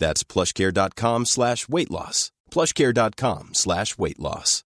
[0.00, 2.32] That's plushcare.com slash weight loss.
[2.54, 4.64] plushcare.com slash weight loss.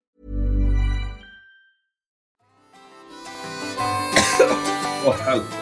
[5.06, 5.54] Åh helvete.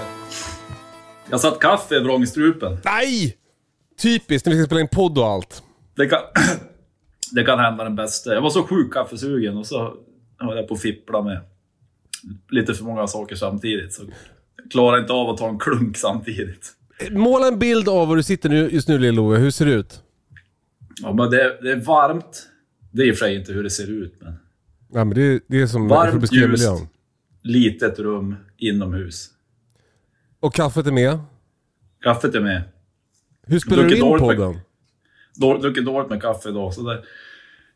[1.30, 2.78] Jag satt kaffe i vrångstrupen.
[2.84, 3.36] Nej!
[4.02, 5.62] Typiskt när vi ska spela in podd och allt.
[5.96, 6.20] Det kan,
[7.32, 8.34] det kan hända den bästa.
[8.34, 9.94] Jag var så sjukt kaffesugen och så
[10.38, 11.40] höll jag på att fippla med
[12.50, 13.94] lite för många saker samtidigt.
[13.94, 14.02] Så
[14.56, 16.72] jag klarar inte av att ta en klunk samtidigt.
[17.10, 19.36] Måla en bild av var du sitter nu, just nu Lill-Ove.
[19.36, 20.02] Hur ser det ut?
[21.02, 22.48] Ja, men det, det är varmt.
[22.90, 24.34] Det är i och för sig inte hur det ser ut, men
[24.92, 26.68] Ja, men det, det är som varmt, ljust,
[27.42, 29.28] litet rum inomhus.
[30.40, 31.18] Och kaffet är med.
[32.02, 32.62] Kaffet är med.
[33.46, 34.60] Hur spelar du in dåligt podden?
[35.34, 37.02] Då- Druckit dåligt med kaffe idag, så det,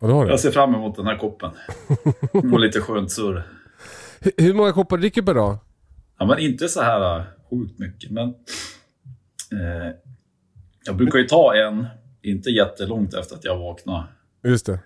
[0.00, 1.50] Ja, det har jag ser fram emot den här koppen.
[2.32, 3.42] Och lite skönt surr.
[4.20, 5.58] Hur- Hur många koppar dricker du per dag?
[6.18, 8.34] Ja, men inte så här sjukt mycket, men...
[9.52, 9.94] Eh,
[10.84, 11.86] jag brukar ju ta en,
[12.22, 14.12] inte jättelångt efter att jag vaknar.
[14.44, 14.78] Just det.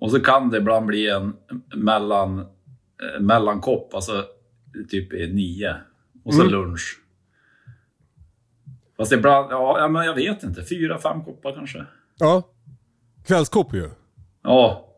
[0.00, 1.32] Och så kan det ibland bli en
[1.76, 4.24] mellan, eh, mellankopp, alltså
[4.90, 5.76] typ nio.
[6.24, 6.52] Och så Mm.
[6.52, 6.98] lunch.
[8.96, 10.64] Fast ibland, ja, ja, men jag vet inte.
[10.64, 11.86] Fyra, fem koppar kanske.
[12.18, 12.42] Ja.
[13.26, 13.90] Kvällskopp ju.
[14.42, 14.88] Ja,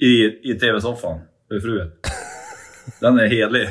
[0.00, 1.90] i, i tv-soffan för fruen.
[3.00, 3.68] Den är helig.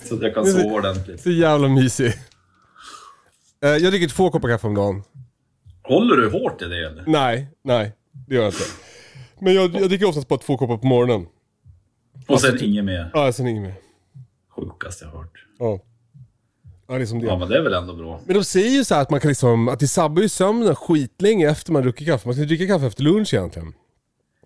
[0.00, 1.20] Så att jag kan sova ordentligt.
[1.20, 2.12] Så jävla mysig.
[3.64, 5.02] Eh, Jag dricker två koppar kaffe om dagen.
[5.82, 7.04] Håller du hårt i det eller?
[7.06, 7.92] Nej, nej.
[8.28, 8.64] Det gör jag inte.
[9.40, 11.26] Men jag, jag dricker oftast bara två koppar på morgonen.
[12.28, 13.10] Och sen inget mer.
[13.14, 13.74] Ja, sen inget mer.
[14.56, 15.44] Sjukaste jag hört.
[15.58, 15.80] Ja.
[16.88, 18.20] Ja, det är som det Ja, men det är väl ändå bra.
[18.24, 20.74] Men de säger ju så här att man kan liksom, att det sabbar ju sömnen
[20.74, 22.28] skitlänge efter man druckit kaffe.
[22.28, 23.72] Man ska ju dricka kaffe efter lunch egentligen.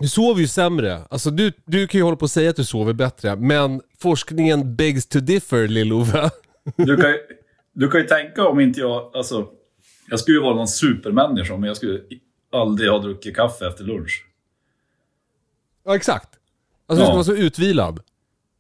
[0.00, 1.00] Du sover ju sämre.
[1.10, 4.76] Alltså du, du kan ju hålla på och säga att du sover bättre, men forskningen
[4.76, 6.30] begs to differ, lill-Ove.
[6.76, 7.14] Du kan,
[7.74, 9.10] du kan ju tänka om inte jag...
[9.16, 9.46] Alltså,
[10.10, 12.00] jag skulle ju vara någon supermänniska, men jag skulle
[12.52, 14.26] aldrig ha druckit kaffe efter lunch.
[15.84, 16.28] ja, exakt.
[16.86, 17.14] Alltså du ska Ja.
[17.14, 18.00] vara så utvilad.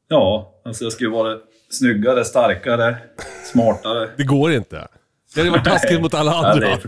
[0.08, 1.38] Ja, alltså jag skulle vara
[1.70, 2.96] snyggare, starkare,
[3.52, 4.10] smartare.
[4.16, 4.88] Det går inte.
[5.34, 6.66] Det hade varit taskigt mot alla Ja, andra.
[6.66, 6.80] det, är,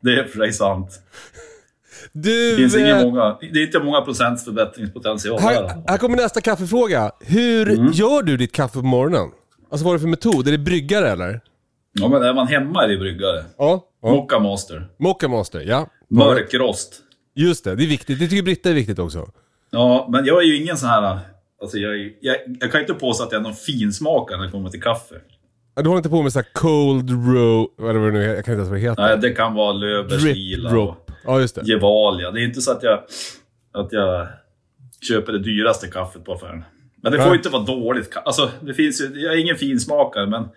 [0.00, 1.00] det är för sig sant.
[2.12, 5.42] Du, Det finns eh, många, det är inte många procents förbättringspotential där.
[5.48, 7.12] här, här kommer nästa kaffefråga.
[7.20, 7.92] Hur Mm.
[7.92, 9.30] gör du ditt kaffe på morgonen?
[9.70, 10.48] Alltså vad är det för metod?
[10.48, 11.40] Är det bryggare eller?
[12.00, 13.44] Ja, men är man hemma är det bryggare.
[13.58, 13.88] Ja.
[14.02, 14.10] ja.
[14.10, 14.88] Mocca Master.
[14.98, 15.90] Mocca Master, ja.
[16.10, 17.00] Mörk rost.
[17.34, 18.18] Just det, det är viktigt.
[18.18, 19.28] Det tycker Britta är viktigt också.
[19.70, 21.18] Ja, men jag är ju ingen sån här...
[21.62, 24.70] Alltså jag, jag, jag kan inte påstå att jag är någon finsmakare när det kommer
[24.70, 25.14] till kaffe.
[25.76, 28.68] Du håller inte på med så cold row, vad det nu jag kan inte ens
[28.68, 29.02] vad det heter.
[29.02, 31.10] Nej, det kan vara Löfbergs Lila drop.
[31.24, 31.60] Ja, just det.
[31.60, 32.30] och Gevalia.
[32.30, 33.00] Det är inte så att jag,
[33.72, 34.28] att jag
[35.08, 36.64] köper det dyraste kaffet på affären.
[37.02, 38.16] Men det får ju inte vara dåligt.
[38.24, 40.48] Alltså, det finns ju, jag är ingen finsmakare, men...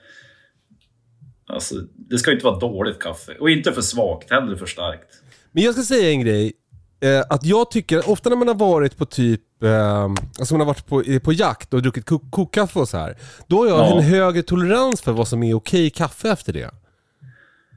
[1.49, 3.35] Alltså, det ska ju inte vara dåligt kaffe.
[3.39, 5.07] Och inte för svagt, hellre för starkt.
[5.51, 6.53] Men jag ska säga en grej.
[6.99, 10.03] Eh, att jag tycker, ofta när man har varit på typ, eh,
[10.39, 13.17] alltså man har varit på, på jakt och druckit kok- kokkaffe och så här.
[13.47, 13.97] Då har jag Ja.
[13.97, 16.71] en högre tolerans för vad som är okej kaffe efter det.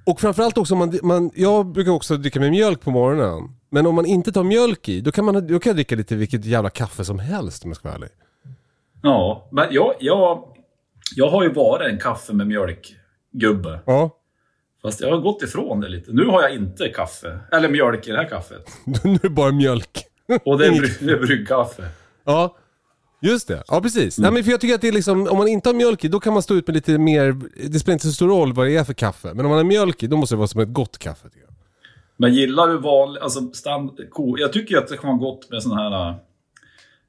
[0.07, 3.51] Och framförallt också, man, man, jag brukar också dricka med mjölk på morgonen.
[3.71, 6.15] Men om man inte tar mjölk i, då kan, man, då kan jag dricka lite
[6.17, 8.11] vilket jävla kaffe som helst om jag ska vara ärlig.
[9.03, 10.45] Ja, men jag, jag,
[11.17, 12.47] jag har ju varit en kaffe med
[13.33, 13.79] mjölk-gubbe.
[13.87, 14.17] Ja.
[14.83, 16.13] Fast jag har gått ifrån det lite.
[16.13, 18.67] Nu har jag inte kaffe, eller mjölk i det här kaffet.
[19.05, 20.05] nu är det bara mjölk.
[20.45, 21.89] Och det är, bry- det är bryggkaffe.
[22.25, 22.57] Ja,
[23.21, 23.63] just det.
[23.69, 24.19] Ja, precis.
[24.19, 26.09] Nej, men för jag tycker att det är liksom, om man inte har mjölk i,
[26.09, 27.37] då kan man stå ut med lite mer,
[27.69, 29.29] det spelar inte så stor roll vad det är för kaffe.
[29.35, 31.29] Men om man har mjölk i, då måste det vara som ett gott kaffe.
[31.29, 31.55] Tycker jag.
[32.17, 35.63] Men gillar du vanlig, alltså stand, ko, jag tycker att det kan vara gott med
[35.63, 36.15] sån här...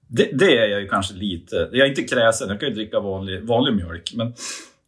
[0.07, 1.69] Det, det är jag ju kanske lite.
[1.71, 4.13] Jag är inte kräsen, jag kan ju dricka vanlig, vanlig mjölk.
[4.15, 4.33] Men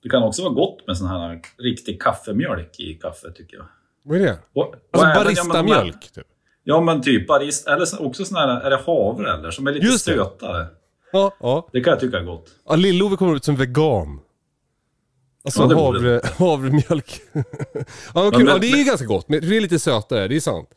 [0.03, 3.65] det kan också vara gott med sån här riktig kaffemjölk i kaffe tycker jag.
[4.03, 4.37] Vad är det?
[4.53, 6.27] Och, och Alltså även- ja, barista-mjölk, typ.
[6.63, 9.51] Ja, men typ arist, eller så- också sån här, är det havre eller?
[9.51, 10.67] Som är lite Just sötare.
[11.11, 11.69] Ja, ja.
[11.71, 12.49] Det kan jag tycka är gott.
[12.69, 14.19] ja Lill-Ove kommer ut som vegan.
[15.45, 17.21] Alltså Ja, havre, havremjölk.
[18.13, 18.47] ja, kul.
[18.47, 20.69] ja, det är ju ganska gott, men det är lite sötare, det är sant.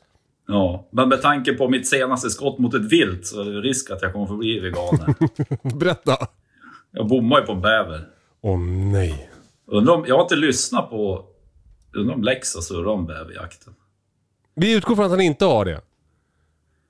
[0.49, 3.90] Ja, men med tanke på mitt senaste skott mot ett vilt så är det risk
[3.90, 5.14] att jag kommer få bli vegan.
[5.79, 6.17] Berätta.
[6.93, 8.08] Jag bommar ju på en bäver.
[8.46, 8.58] Åh
[8.93, 9.31] nej.
[9.66, 11.25] Undrar om, jag har inte lyssnat på...
[11.96, 13.75] Undrar om Lex har surrat om bäverjakten.
[14.54, 15.81] Vi utgår från att han inte har det.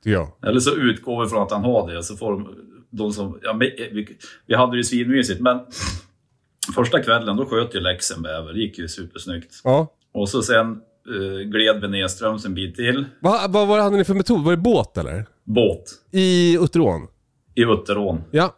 [0.05, 0.33] Jag.
[0.43, 2.49] Eller så utgår vi från att han har det, så får de,
[2.91, 3.39] de som...
[3.43, 5.61] Ja, men, vi, vi hade det ju svinmysigt, men
[6.75, 8.53] första kvällen då sköt ju Lex en bäver.
[8.53, 9.61] Det gick ju supersnyggt.
[9.65, 9.93] Ja.
[10.13, 10.81] Och så sen
[11.11, 13.05] uh, gled vi nedströms en bit till.
[13.21, 14.45] Vad, vad hade ni för metod?
[14.45, 15.27] Var det båt eller?
[15.45, 17.09] Båt I Utterån?
[17.55, 18.23] i Utterån.
[18.31, 18.57] Ja.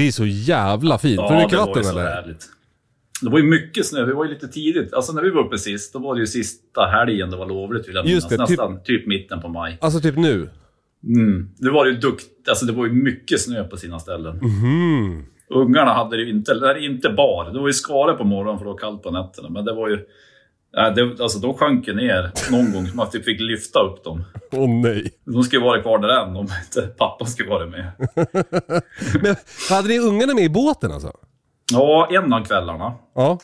[0.00, 1.16] Det är så jävla fint.
[1.16, 2.10] Ja, mycket det var ju vatten så eller?
[2.10, 2.46] härligt.
[3.22, 4.94] Det var ju mycket snö, vi var ju lite tidigt.
[4.94, 7.88] Alltså när vi var uppe sist, då var det ju sista helgen det var lovligt
[7.88, 8.48] vill jag Just minnas.
[8.48, 9.78] det, typ- Nästan typ mitten på maj.
[9.80, 10.50] Alltså typ nu?
[11.04, 11.50] Mm.
[11.58, 14.36] Det var ju dukt, alltså det var ju mycket snö på sina ställen.
[14.36, 15.24] Mhm.
[15.48, 17.50] Ungarna hade det ju inte, det inte bar.
[17.52, 19.48] Det var ju skare på morgonen för det var kallt på nätterna.
[19.48, 19.98] Men det var ju...
[20.72, 24.24] Nej, det, alltså de sjönk ju ner någon gång man typ fick lyfta upp dem.
[24.52, 25.10] Åh nej.
[25.24, 27.92] De skulle vara kvar där än om inte pappa skulle vara med.
[29.22, 29.36] Men
[29.70, 31.12] hade ni ungarna med i båten alltså?
[31.72, 32.94] Ja, en av kvällarna.
[33.14, 33.38] Ja.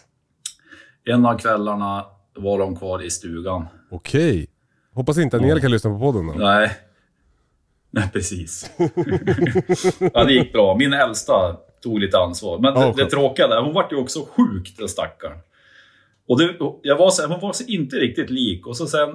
[1.05, 3.67] En av kvällarna var de kvar i stugan.
[3.91, 4.47] Okej.
[4.95, 6.33] Hoppas inte att Angelica kan lyssna på podden då.
[6.33, 6.71] Nej.
[7.91, 8.71] Nej, precis.
[10.15, 10.77] ja, det gick bra.
[10.77, 12.59] Min äldsta tog lite ansvar.
[12.59, 15.39] Men Ja, det, det tråkiga där, hon vart ju också sjuk, den stackaren.
[16.29, 18.67] Och det, jag var så, här- hon var så inte riktigt lik.
[18.67, 19.09] Och så sen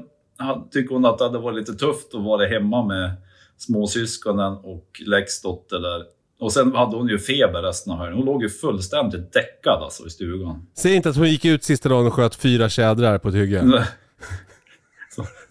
[0.72, 3.12] tycker hon att det hade varit lite tufft att vara hemma med
[3.58, 6.04] småsyskonen och Lex dotter där.
[6.40, 8.18] Och sen hade hon ju feber resten av helgen.
[8.18, 10.68] Hon låg ju fullständigt däckad alltså i stugan.
[10.74, 13.64] Säg inte att hon gick ut sista dagen och sköt fyra tjädrar på ett hygge.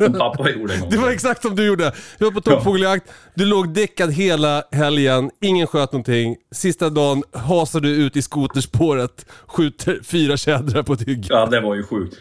[0.04, 0.90] Som pappa gjorde en gång.
[0.90, 1.92] Det var exakt som du gjorde.
[2.18, 6.36] Du var på toppfågeljakt, du låg däckad hela helgen, ingen sköt någonting.
[6.52, 11.28] Sista dagen hasar du ut i skoterspåret, skjuter fyra tjädrar på ett hygge.
[11.30, 12.16] Ja, det var ju sjukt.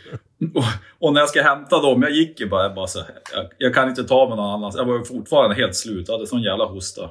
[0.56, 0.64] Och,
[1.00, 3.00] och när jag ska hämta dem, jag gick ju bara, jag bara så,
[3.34, 4.72] jag, jag kan inte ta med någon annan.
[4.76, 7.10] Jag var ju fortfarande helt slut, jag hade sån jävla hosta.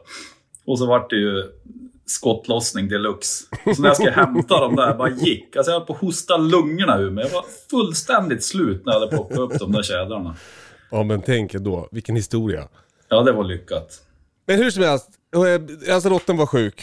[0.67, 1.44] Och så vart det ju
[2.10, 3.44] skottlossning deluxe.
[3.76, 5.56] Så när jag ska hämta dem där, bara gick.
[5.56, 7.25] Alltså jag höll på att hosta lungorna ur mig.
[7.25, 10.37] Jag var fullständigt slut när jag hade plockat upp de där tjädrarna.
[10.90, 12.69] Ja men tänk då, vilken historia.
[13.08, 14.00] Ja, det var lyckat.
[14.46, 15.08] Men hur som helst,
[15.87, 16.82] eh, alltså Lotten var sjuk.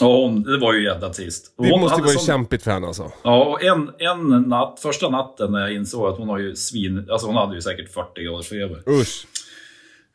[0.00, 1.54] Ja, hon, det var ju sist.
[1.58, 3.12] Det Hon måste ju vara sån- kämpigt för henne alltså.
[3.24, 7.06] Ja, och en, en natt, första natten när jag insåg att hon har ju svin...
[7.10, 8.82] Alltså hon hade ju säkert 40 graders feber.
[8.88, 9.26] Usch.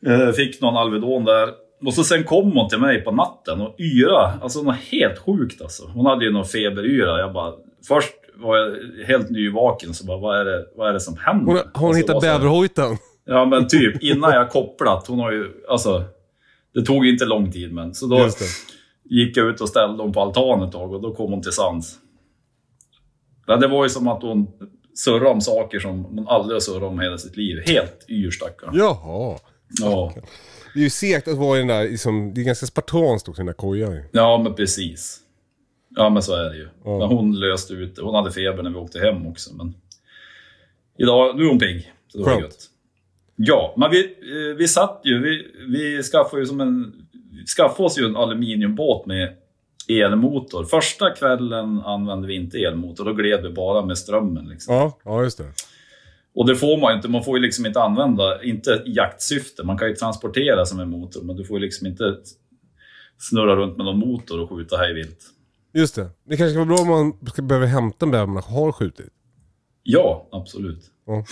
[0.06, 1.48] Eh, Fick någon Alvedon där.
[1.86, 4.32] Och så sen kom hon till mig på natten och yra.
[4.42, 5.86] Alltså något helt sjukt alltså.
[5.94, 7.18] Hon hade ju någon feberyra.
[7.18, 7.52] Jag bara...
[7.88, 8.76] Först var jag
[9.06, 11.52] helt nyvaken så bara, vad är det, vad är det som händer?
[11.52, 12.96] Hon, hon Alltså, hittat bäverhojten.
[13.24, 15.06] Ja men typ, innan jag kopplat.
[15.06, 16.04] Hon har ju, alltså...
[16.74, 17.94] Det tog inte lång tid men.
[17.94, 18.28] Så då
[19.04, 21.52] gick jag ut och ställde hon på altanen ett tag och då kom hon till
[21.52, 21.98] sans.
[23.46, 24.46] Ja, det var ju som att hon
[24.94, 27.62] surrade om saker som hon aldrig har surrat om hela sitt liv.
[27.66, 28.70] Helt yr stackarn.
[28.74, 29.38] Jaha.
[29.80, 30.12] Ja.
[30.74, 33.40] Det är ju segt att vara i den där, liksom, det är ganska spartanskt också
[33.40, 35.20] i den där kojan ja, men precis.
[35.96, 36.68] Ja, men så är det ju.
[36.84, 36.98] Ja.
[36.98, 37.98] Men hon löste ut.
[37.98, 39.54] Hon hade feber när vi åkte hem också.
[39.54, 39.74] Men
[40.98, 41.92] idag, nu är hon pigg.
[42.08, 42.42] Så det var Skönt.
[42.42, 42.70] gött.
[43.36, 46.92] Ja, men vi, eh, vi satt ju, vi, vi skaffade ju som en,
[47.56, 49.36] skaffade oss ju en aluminiumbåt med
[49.88, 50.64] elmotor.
[50.64, 54.48] Första kvällen använde vi inte elmotor, då gled vi bara med strömmen.
[54.48, 54.74] Liksom.
[54.74, 55.44] Ja, ja just det.
[56.38, 59.64] Och det får man ju inte, man får ju liksom inte använda, inte i jaktsyfte.
[59.64, 62.16] Man kan ju transportera som en motor, men du får ju liksom inte
[63.18, 65.18] snurra runt med någon motor och skjuta hej vilt.
[65.74, 66.10] Just det.
[66.28, 69.08] Det kanske ska vara bra om man ska behöva hämta en bäver man har skjutit.
[69.82, 70.84] Ja, absolut.
[71.06, 71.24] Ja.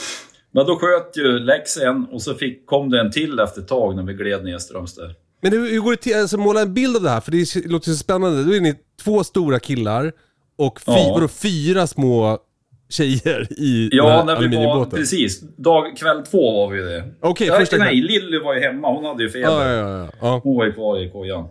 [0.51, 3.69] Men då sköt ju Lex en och så fick, kom det en till efter ett
[3.69, 5.15] tag när vi gled nedströms där.
[5.43, 7.67] Men hur, hur går det till, alltså måla en bild av det här, för det
[7.71, 8.45] låter så spännande.
[8.45, 10.13] Då är ni två stora killar
[10.57, 11.29] och fy, Ja.
[11.29, 12.39] fyra små
[12.89, 14.99] tjejer i den Ja, här när vi var, aluminiumbåten.
[14.99, 15.41] precis.
[15.57, 17.05] Dag, kväll två var vi det.
[17.21, 17.95] Okej, ja, första Nej.
[18.01, 18.89] Lilly var ju hemma.
[18.93, 19.49] Hon hade ju feber.
[19.49, 20.41] Ja, ja, ja, ja.
[20.45, 21.49] Hon var ju kvar i kojan.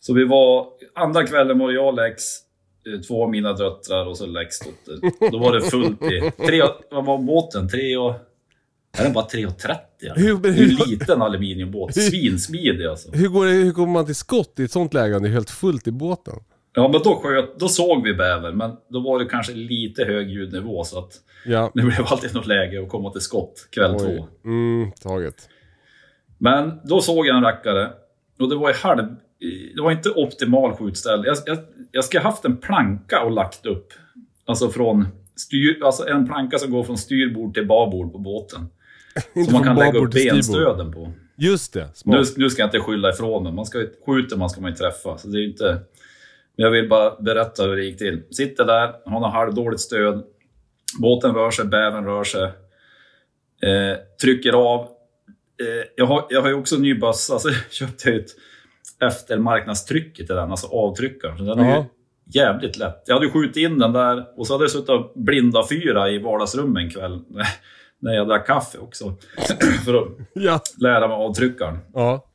[0.00, 2.22] Så vi var, andra kvällen var jag, Lex,
[2.94, 5.30] eh, två av mina döttrar och så Lex dotter.
[5.30, 6.32] Då var det fullt i...
[6.46, 7.68] Tre, vad var båten?
[7.68, 8.14] Tre och...
[8.98, 9.76] Är den bara 3,30?
[10.02, 10.16] eller?
[10.16, 11.94] Hur- hur- en liten aluminiumbåt.
[11.94, 13.10] Svinsmidig alltså.
[13.12, 15.32] Hur, går det, hur kommer man till skott i ett sånt läge om det är
[15.32, 16.34] helt fullt i båten?
[16.74, 20.30] Ja, men då, sköt, då såg vi bäver, men då var det kanske lite hög
[20.30, 21.12] ljudnivå så att
[21.46, 21.70] Ja.
[21.74, 24.06] det blev alltid något läge att komma till skott kväll två.
[24.08, 24.24] Oj.
[24.44, 25.48] Mm, taget.
[26.38, 27.90] Men då såg jag en rackare
[28.40, 29.04] och det var ju halv...
[29.76, 31.22] Det var inte optimal skjutställ.
[31.26, 31.58] Jag, jag,
[31.92, 33.92] jag ska ha haft en planka och lagt upp.
[34.44, 35.78] Alltså från styr...
[35.84, 38.66] Alltså en planka som går från styrbord till babord på båten.
[39.44, 41.12] Som man kan lägga upp benstöden på.
[41.36, 42.28] Just det, Nu, smart.
[42.36, 43.52] nu ska jag inte skylla ifrån mig.
[43.52, 45.18] Man ska, ju- skjuter man ska man ju träffa.
[45.18, 45.78] Så det är inte...
[46.56, 48.22] Men jag vill bara berätta hur det gick till.
[48.30, 50.24] Sitter där, har något halvdåligt stöd.
[51.00, 52.42] Båten rör sig, bävern rör sig.
[53.62, 54.80] Eh, trycker av.
[54.80, 58.30] Eh, jag, har, jag har ju också en ny bössa, så jag köpte ett
[59.00, 61.38] eftermarknadstrycket till den, alltså avtryckaren.
[61.38, 61.84] Så den är ju
[62.40, 63.02] jävligt lätt.
[63.06, 66.10] Jag hade ju skjutit in den där och så hade jag suttit och blinda fyra
[66.10, 67.20] i vardagsrummet en kväll
[67.98, 69.14] när jag drack kaffe också.
[69.84, 70.60] För att Ja.
[70.80, 71.78] lära mig avtryckaren.
[71.94, 72.28] Ja.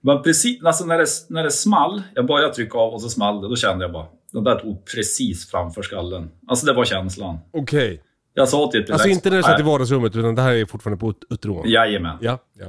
[0.00, 3.40] Men precis, alltså när, det, när det small, jag började trycka av och så small
[3.40, 6.30] det, då kände jag bara, den där tog precis framför skallen.
[6.48, 7.38] Alltså det var känslan.
[7.52, 8.02] Okej.
[8.34, 10.64] Jag sa till Alltså Lex- inte när du satt i vardagsrummet, utan det här är
[10.64, 11.70] fortfarande på ut- uterån?
[11.70, 12.16] Jajamän.
[12.20, 12.38] Ja.
[12.58, 12.66] ja.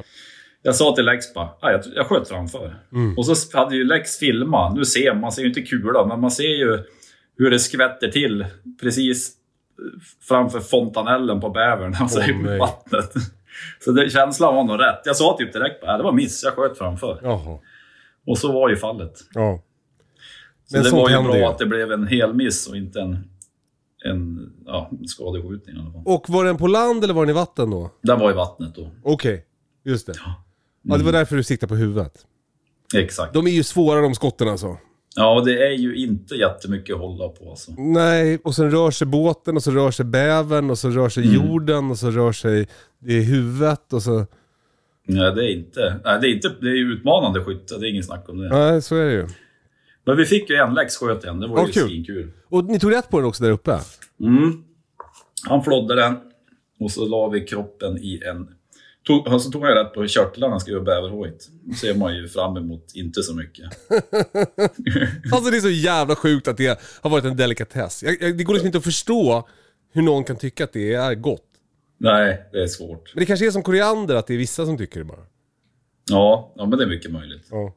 [0.62, 2.80] Jag sa till Lex bara, "Ah, jag, jag sköt framför.
[2.94, 3.18] Mm.
[3.18, 6.20] Och så hade ju Lex filmat, nu ser man, man ser ju inte kulan, men
[6.22, 6.80] man ser ju
[7.38, 8.46] hur det skvätter till
[8.82, 9.32] precis
[10.28, 13.14] framför fontanellen på bävern, alltså Åh, i vattnet.
[13.80, 15.02] Så det, känslan var nog rätt.
[15.06, 17.20] Jag sa typ direkt bara, "Ah, det var miss, jag sköt framför.
[17.24, 17.60] Jaha.
[18.28, 19.14] Och så var ju fallet.
[19.34, 19.62] Ja.
[20.66, 21.44] Så Men det var ju bra ju.
[21.44, 23.18] att det blev en hel miss och inte en,
[24.06, 25.76] en ja, skadeskjutning.
[26.06, 27.92] Och var den på land eller var den i vatten då?
[28.02, 28.92] Den var i vattnet då.
[29.04, 29.46] Okej,
[29.86, 30.14] just det.
[30.84, 32.26] Ja, det var därför du siktade på huvudet.
[32.96, 33.34] Exakt.
[33.34, 34.78] De är ju svåra de skotten alltså.
[35.16, 37.72] Ja, det är ju inte jättemycket att hålla på alltså.
[37.78, 41.34] Nej, och sen rör sig båten och så rör sig bävern och så rör sig
[41.36, 42.68] jorden och så rör sig
[43.00, 44.26] det i huvudet och så...
[45.08, 46.00] Nej, det är inte...
[46.06, 46.52] Nej, det är inte...
[46.62, 48.50] Det är utmanande skytte, det är ingen snack om det.
[48.50, 49.28] Nej, så är det ju.
[50.06, 51.88] Men vi fick ju en läx sköt en, det var Ja, ju kul.
[51.90, 52.32] svinkul.
[52.50, 53.80] Och ni tog rätt på den också där uppe?
[54.20, 54.64] Mm.
[55.48, 56.16] Han flodde den
[56.80, 58.48] och så la vi kroppen i en...
[59.04, 61.50] Tog, och så tog jag rätt på körtlarna, skrev bäverhojt.
[61.64, 63.66] Då ser man ju fram emot inte så mycket.
[65.32, 68.04] Alltså det är så jävla sjukt att det har varit en delikatess.
[68.04, 69.48] Jag, jag, det går liksom inte att förstå
[69.92, 71.46] hur någon kan tycka att det är gott.
[71.98, 73.12] Nej, det är svårt.
[73.16, 75.26] Men det kanske är som koriander, att det är vissa som tycker det bara.
[76.10, 77.48] Ja, ja men det är mycket möjligt.
[77.52, 77.76] Ja.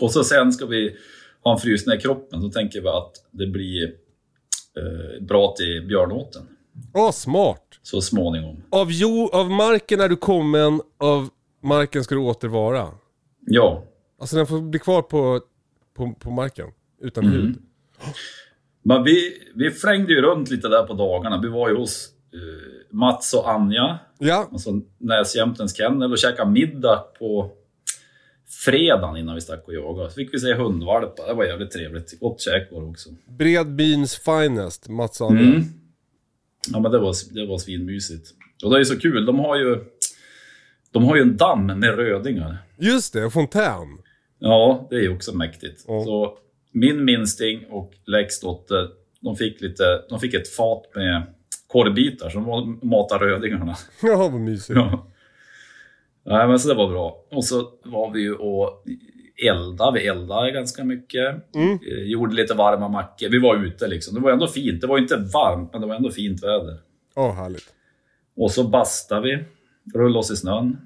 [0.00, 0.96] Och så sen ska vi
[1.42, 2.42] ha en frysning i kroppen.
[2.42, 3.84] Så tänker vi att det blir
[4.76, 6.48] eh, bra till björnåten
[6.94, 7.62] Ja, smart.
[7.82, 8.62] så småningom.
[8.70, 11.28] Av, jo, av marken är du kommen, av
[11.62, 12.88] marken ska du återvara.
[13.46, 13.82] Ja,
[14.20, 15.40] Alltså den får bli kvar på,
[15.96, 16.66] på, på marken,
[17.00, 17.56] utan hud.
[18.82, 21.40] men vi, vi flängde ju runt lite där på dagarna.
[21.40, 26.96] Vi var ju hos eh, Mats och Anja, Ja, alltså Näsjämtens kennel, och käkade middag
[27.18, 27.50] på
[28.64, 30.10] fredagen innan vi stack och jagade.
[30.10, 31.26] Så fick vi se hundvalpar.
[31.28, 32.20] Det var jävligt trevligt.
[32.20, 33.10] Gott käk var det också.
[33.28, 35.40] Bredbyns finest, Mats Arne.
[35.40, 35.62] Mm.
[36.72, 38.30] Ja, men det var, det var svinmysigt.
[38.64, 39.84] Och det är så kul, de har ju,
[40.92, 42.56] de har ju en damm med rödingar.
[42.78, 43.98] Just det, fontän.
[44.38, 45.84] Ja, det är ju också mäktigt.
[45.86, 46.04] Ja.
[46.04, 46.38] Så
[46.72, 48.88] min minsting och Lex dotter,
[49.20, 51.22] de fick, lite, de fick ett fat med
[51.66, 53.76] korvbitar som de matade rödingarna.
[54.02, 54.76] Ja, vad mysigt.
[54.76, 55.06] Ja.
[56.26, 57.24] Nej, men så det var bra.
[57.30, 58.84] Och så var vi ju och
[59.44, 59.98] eldade.
[60.00, 61.54] Vi eldade ganska mycket.
[61.54, 61.72] Mm.
[61.72, 63.28] Eh, Gjorde lite varma mackor.
[63.28, 64.14] Vi var ute liksom.
[64.14, 64.80] Det var ändå fint.
[64.80, 66.78] Det var inte varmt, men det var ändå fint väder.
[67.14, 67.74] Ja, härligt.
[68.36, 69.44] Och så bastade vi.
[69.98, 70.76] Rullade oss i snön.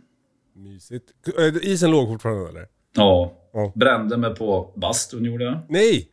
[0.54, 1.04] Mysigt.
[1.38, 2.66] Äh, Isen låg fortfarande eller?
[2.96, 3.36] Ja.
[3.52, 3.72] Ja.
[3.74, 5.58] Brände mig på bastun gjorde jag.
[5.68, 6.08] Nej!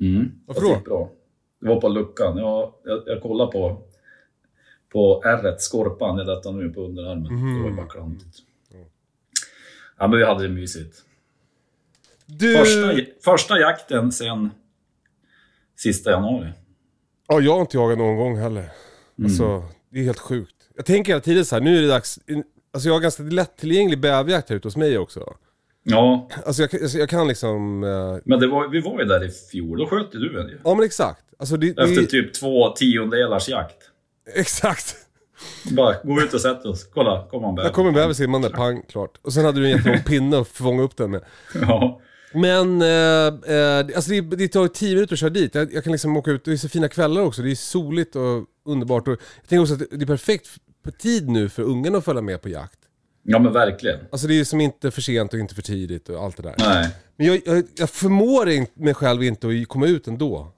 [0.00, 0.32] Mm.
[0.46, 0.80] Varför Det då?
[0.84, 1.10] bra.
[1.60, 2.36] Det var på luckan.
[2.38, 3.82] Jag, jag, jag kollade på,
[4.92, 7.32] på ärret, skorpan, jag detta nu på underarmen.
[7.34, 7.54] Mhm.
[7.62, 8.36] Det var bara klantigt.
[9.98, 11.02] Ja, men vi hade det mysigt.
[12.26, 12.56] Du...
[12.56, 14.50] Första, första jakten sen
[15.78, 16.52] sista januari.
[17.28, 18.68] Ja, jag har inte jagat någon gång heller.
[19.24, 20.54] Alltså, det är helt sjukt.
[20.76, 22.18] Jag tänker hela tiden så här, nu är det dags.
[22.72, 25.34] Alltså jag har ganska lättillgänglig bävjakt här ute hos mig också.
[25.82, 27.84] Ja, Alltså jag, alltså jag kan liksom...
[27.84, 29.78] eh, men det var, vi var ju där i fjol.
[29.78, 30.58] Då sköt du en ju.
[30.64, 31.24] Ja men exakt.
[31.38, 33.76] Alltså det, Efter det, typ två tiondelars jakt.
[34.34, 34.96] Exakt.
[35.76, 36.84] Bara gå ut och sätt oss.
[36.94, 37.70] Kolla, kom Där bäver.
[37.70, 39.18] kommer en bäver simmande, pang, klart.
[39.22, 41.24] Och sen hade du en jättelång pinne att fånga upp den med.
[41.54, 42.00] Ja.
[42.40, 45.54] Men, eh, eh, alltså det, det tar ju tio minuter att köra dit.
[45.54, 47.42] Jag, jag kan liksom åka ut, det är så fina kvällar också.
[47.42, 49.08] Det är soligt och underbart.
[49.08, 50.48] Och jag tänker också att det är perfekt
[50.84, 52.78] på tid nu för ungarna att följa med på jakt.
[53.22, 53.98] ja, men verkligen.
[54.12, 56.54] Alltså det är som inte för sent och inte för tidigt och allt det där.
[56.58, 56.88] Nej.
[57.16, 60.52] Men jag, jag, jag förmår inte, mig själv inte att komma ut ändå.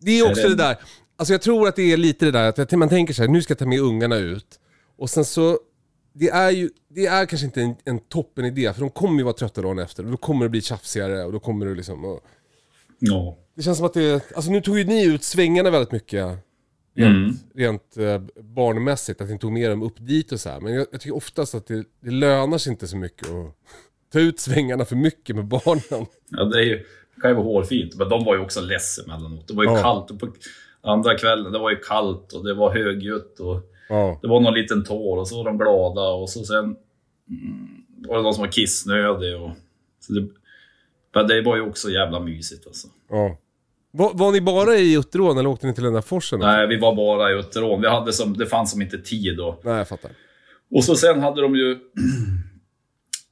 [0.00, 0.54] Det är också Är det...
[0.54, 0.76] det- där,
[1.16, 3.42] alltså jag tror att det är lite det där att man tänker så här, nu
[3.42, 4.60] ska jag ta med ungarna ut.
[4.98, 5.58] Och sen så,
[6.18, 9.22] det är ju, det är kanske inte en, en toppen idé för de kommer ju
[9.24, 12.04] vara trötta dagen efter och då kommer det bli tjafsigare och då kommer det liksom...
[12.04, 12.20] Och,
[12.98, 13.36] Ja.
[13.56, 16.26] det känns som att det, alltså nu tog ju ni ut svängarna väldigt mycket.
[16.94, 20.60] Rent, rent eh, barnmässigt, att ni tog med dem upp dit och så här.
[20.60, 23.54] Men jag, jag tycker oftast att det, det lönar sig inte så mycket att
[24.12, 26.06] ta ut svängarna för mycket med barnen.
[26.28, 26.76] Ja, det, är ju,
[27.14, 29.48] det kan ju vara hårfint, men de var ju också less emellanåt.
[29.48, 29.82] Det var ju Ja.
[29.82, 30.10] kallt.
[30.10, 30.28] Och på
[30.80, 33.40] andra kvällen, det var ju kallt och det var högljutt.
[33.40, 34.18] Och Ja.
[34.22, 36.76] Det var någon liten tår och så var de glada och så sen mm,
[38.08, 39.36] var det någon som var kissnödig.
[39.36, 39.50] Och,
[40.00, 40.28] så det,
[41.14, 42.88] men det var ju också jävla mysigt alltså.
[43.10, 43.38] ja.
[43.90, 46.38] Var, var ni bara i Utterån eller åkte ni till den där forsen?
[46.38, 46.48] också?
[46.48, 47.80] Nej, vi var bara i Utterån.
[47.80, 49.60] Vi hade som, det fanns som inte tid då.
[49.62, 50.10] Nej, jag fattar.
[50.70, 51.78] Och så sen hade de ju...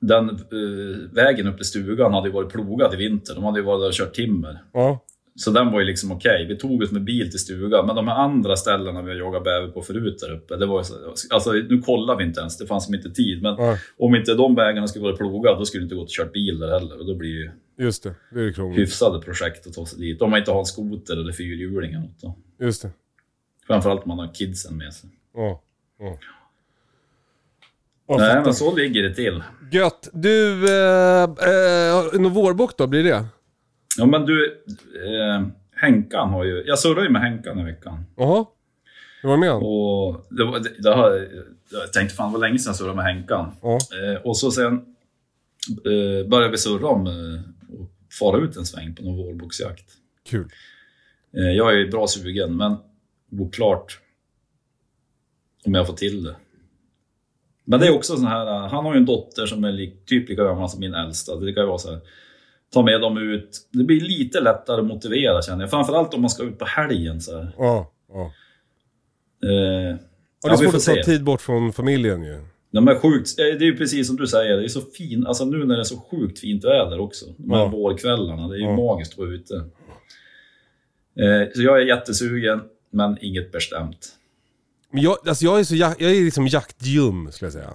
[0.01, 3.35] Den eh, vägen upp till stugan hade ju varit plogad i vinter.
[3.35, 4.59] De hade ju varit där och kört timmer.
[4.73, 5.05] Ja.
[5.37, 6.47] Så den var ju liksom okej.
[6.49, 7.87] Vi tog oss med bil till stugan.
[7.87, 10.57] Men de här andra ställena vi har jagat bäver på förut där uppe.
[10.57, 10.95] Det var ju så,
[11.31, 12.59] alltså, nu kollar vi inte ens.
[12.59, 13.43] Det fanns inte tid.
[13.43, 13.79] Men Ja.
[13.99, 16.59] om inte de vägarna skulle vara plogade, då skulle det inte gått att kört bil
[16.59, 16.99] där heller.
[17.01, 17.51] Och då blir det ju
[17.87, 18.81] Just det, det är krångligt.
[18.81, 20.23] hyfsade projekt att ta sig dit.
[20.23, 22.21] Om man inte har en skoter eller fyrhjuling eller något.
[22.21, 22.37] Då.
[22.61, 22.91] Just det.
[23.67, 25.11] Framförallt om man har kidsen med sig.
[25.35, 25.63] Ja.
[25.99, 26.19] ja.
[28.09, 29.43] Ja, Nej, men så ligger det till.
[29.73, 30.09] Gött.
[30.13, 33.25] Du, eh, eh, någon vårbock då, blir det?
[33.99, 36.65] Ja, men du, eh, Henkan har ju...
[36.67, 38.05] Jag surrade ju med Henkan i veckan.
[38.17, 38.47] Jaha.
[39.23, 39.63] Hur var med han?
[39.63, 41.29] Och det, var, det, det har,
[41.71, 43.53] jag tänkte fan det var länge sedan jag surrade med Henkan.
[43.63, 43.75] Ja.
[43.75, 44.75] Eh, och så sen
[45.69, 49.91] eh, började vi surra om eh, och fara ut en sväng på någon vårboxjakt.
[50.29, 50.49] Kul.
[51.37, 52.77] Eh, jag är ju bra sugen, men
[53.41, 54.01] oklart
[55.65, 56.37] om jag får till det.
[57.65, 60.07] Men det är också sån här, eh, han har ju en dotter som är lik,
[60.07, 61.37] typ lika gammal som min äldsta.
[61.37, 62.01] Det kan ju vara så här,
[62.75, 63.69] ta med dem ut.
[63.71, 65.71] Det blir lite lättare att motivera känner jag.
[65.71, 67.53] Framförallt om man ska ut på helgen så här.
[67.59, 67.93] Ja.
[68.13, 68.33] ja.
[69.49, 69.97] Eh,
[70.43, 72.41] Ja, det är svårt att ta tid bort från familjen ju.
[72.71, 75.27] Nej, men sjukt, eh, det är ju precis som du säger, det är så fint,
[75.27, 77.27] alltså nu när det är så sjukt fint väder också.
[77.37, 77.67] De här Ja.
[77.69, 78.77] vårkvällarna, det är ju Ja.
[78.77, 79.55] magiskt att vara ute.
[81.21, 84.09] Eh, så jag är jättesugen, men inget bestämt.
[84.91, 87.71] Men jag, alltså jag är så jak- jag är liksom jaktljum skulle jag säga.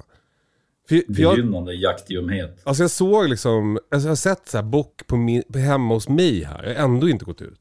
[0.90, 2.62] För, för jag, Begynnande jaktljumhet.
[2.64, 5.94] alltså jag såg liksom, alltså jag har sett så här bock på min, på hemma
[5.94, 6.64] hos mig här.
[6.64, 7.60] Jag har ändå inte gått ut.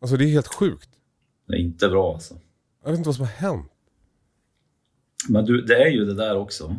[0.00, 0.88] Alltså det är helt sjukt.
[1.46, 2.34] Det är inte bra alltså.
[2.82, 3.72] Jag vet inte vad som har hänt.
[5.28, 6.76] Men du, det är ju det där också.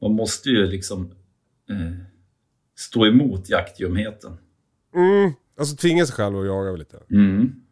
[0.00, 1.10] Man måste ju liksom
[1.70, 1.92] eh,
[2.76, 4.36] stå emot jaktljumheten.
[4.94, 5.32] Mm.
[5.58, 7.02] Alltså tvinga sig själv att jaga lite.
[7.10, 7.62] Mm.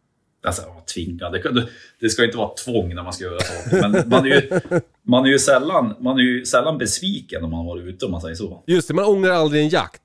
[0.45, 0.61] Alltså,
[0.93, 1.29] tvinga.
[1.29, 1.67] Det,
[1.99, 3.89] det ska inte vara tvång när man ska göra saker.
[3.89, 4.59] Men man är ju,
[5.03, 8.11] man är ju, sällan, man är ju sällan besviken om man har varit ute, om
[8.11, 8.63] man säger så.
[8.67, 10.01] Just det, man ångrar aldrig en jakt.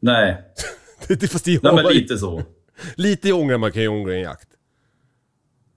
[0.00, 0.42] Nej,
[1.08, 2.42] det, fast det Nej men lite så.
[2.96, 4.48] Lite ångrar man kan ju ångra en jakt.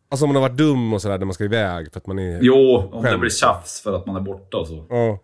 [0.10, 2.20] Alltså om man har varit dum och sådär när man ska iväg för att man
[2.20, 2.40] är...
[2.42, 3.22] Jo, om det Skämt.
[3.22, 4.86] blir tjafs för att man är borta och så.
[4.90, 5.20] Ja.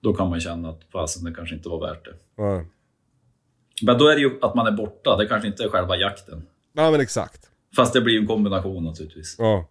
[0.00, 2.14] Då kan man känna att fasen, det kanske inte var värt det.
[2.36, 2.64] Ja.
[3.82, 6.42] Men då är det ju att man är borta, det kanske inte är själva jakten.
[6.72, 7.51] ja men exakt.
[7.76, 9.36] Fast det blir en kombination naturligtvis.
[9.38, 9.68] Ja.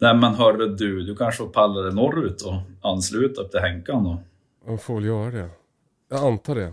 [0.00, 4.04] Nej men hörru du, du kanske får palla dig norrut och ansluta upp till Henkan
[4.04, 4.22] då.
[4.66, 5.48] Man får väl göra det.
[6.10, 6.72] Jag antar det.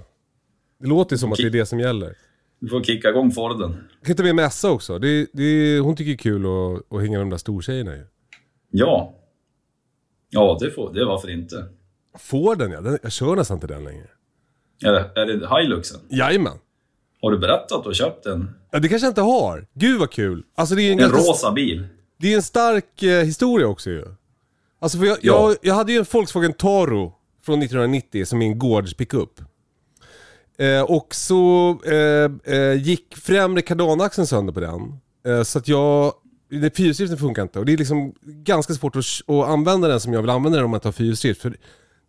[0.80, 2.18] Det låter som att det är det som gäller.
[2.60, 3.72] Du får kicka igång Forden.
[3.72, 5.00] Jag kan inte med Messa också.
[5.00, 8.06] Det, det, hon tycker det är kul att, att hänga de där stortjejerna ju.
[8.70, 9.16] Ja.
[10.30, 11.06] Ja, det får det.
[11.06, 11.66] Varför inte?
[12.20, 12.82] Får den ja.
[12.82, 14.08] Den, jag kör nästan inte den längre.
[14.86, 16.00] Är det, är det Hiluxen?
[16.10, 16.58] Jajamän.
[17.26, 19.68] Har du berättat att du har köpt en, Ja, det kanske jag inte har.
[19.74, 20.44] Gud vad kul.
[20.56, 21.88] Alltså det är en, en ganska, rosa bil?
[22.18, 24.06] det är en stark eh, historia också ju.
[24.80, 25.48] Alltså för jag, Ja.
[25.50, 27.14] jag, jag hade ju en Volkswagen Taro
[27.46, 29.42] från 1990 som är en Gårds pickup.
[30.58, 35.00] Eh, och så eh, eh, gick främre kardanaxeln sönder på den.
[35.28, 36.14] Eh, så att jag,
[36.52, 37.60] fyrhjulsdriften funkar inte.
[37.60, 40.66] Och det är liksom ganska svårt att, att använda den som jag vill använda den
[40.66, 41.42] om man har fyrhjulsdrift.
[41.42, 41.50] För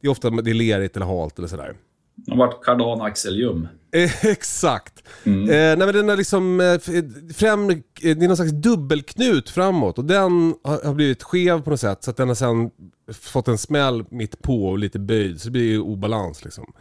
[0.00, 1.74] det är ofta det är lerigt eller halt eller sådär.
[2.16, 3.68] Det har varit kardanaxeljum.
[3.94, 5.02] Eh, Exakt.
[5.24, 7.04] Eh, nej men den har liksom, eh, f-
[7.36, 7.80] främre, eh,
[8.16, 12.04] det är någon slags dubbelknut framåt och den har, har blivit skev på något sätt
[12.04, 12.70] så att den har sen
[13.12, 16.72] fått en smäll mitt på och lite böjd så det blir ju obalans liksom.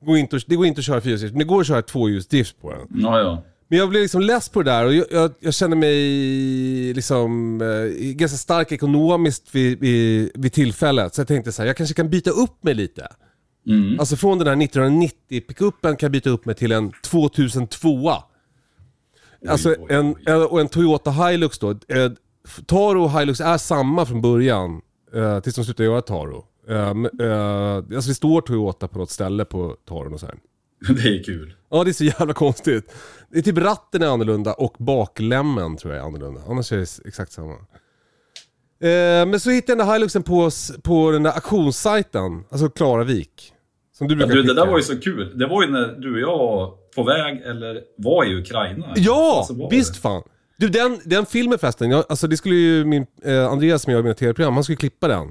[0.00, 1.82] Det går inte, att- det går inte att köra fyrhjulsdrift, men det går att köra
[1.82, 3.00] tvåhjulsdrift på den.
[3.02, 3.42] Ja, ja.
[3.68, 7.60] Men jag blev liksom less på det där och jag, jag, jag känner mig liksom
[7.60, 11.14] eh, ganska stark ekonomiskt vid, vid, vid tillfället.
[11.14, 13.08] Så jag tänkte så här, jag kanske kan byta upp mig lite.
[13.66, 14.00] Mm.
[14.00, 18.12] Alltså från den här 1990 pickupen kan jag byta upp mig till en 2002.
[19.48, 20.22] Alltså oj, en, oj.
[20.26, 21.70] en, och en Toyota Hilux då.
[21.70, 22.12] Eh,
[22.66, 24.80] Taro och Hilux är samma från början.
[25.14, 26.44] Eh, tills de slutar göra Taro.
[26.68, 26.76] Eh,
[27.26, 30.34] eh, alltså det står Toyota på något ställe på Taron och så här.
[30.94, 31.54] Det är kul.
[31.70, 32.94] Ja det är så jävla konstigt.
[33.30, 36.40] Det är typ ratten är annorlunda och baklämmen tror jag är annorlunda.
[36.48, 37.54] Annars är det exakt samma.
[38.80, 40.50] Eh, men så hittade jag den där Hiluxen på,
[40.82, 42.44] på den där auktionssajten.
[42.50, 43.52] Alltså Klaravik.
[43.98, 44.64] Som du Ja, brukar du, det skicka.
[44.64, 45.38] där var ju så kul.
[45.38, 48.86] Det var ju när du och jag var på väg, eller var i Ukraina.
[48.96, 50.00] Ja, Alltså, visst det?
[50.00, 50.22] fan.
[50.56, 54.02] Du den, den filmen förresten, jag, alltså det skulle ju min, eh, Andreas som gör
[54.02, 55.30] mina tv-program, han skulle klippa den.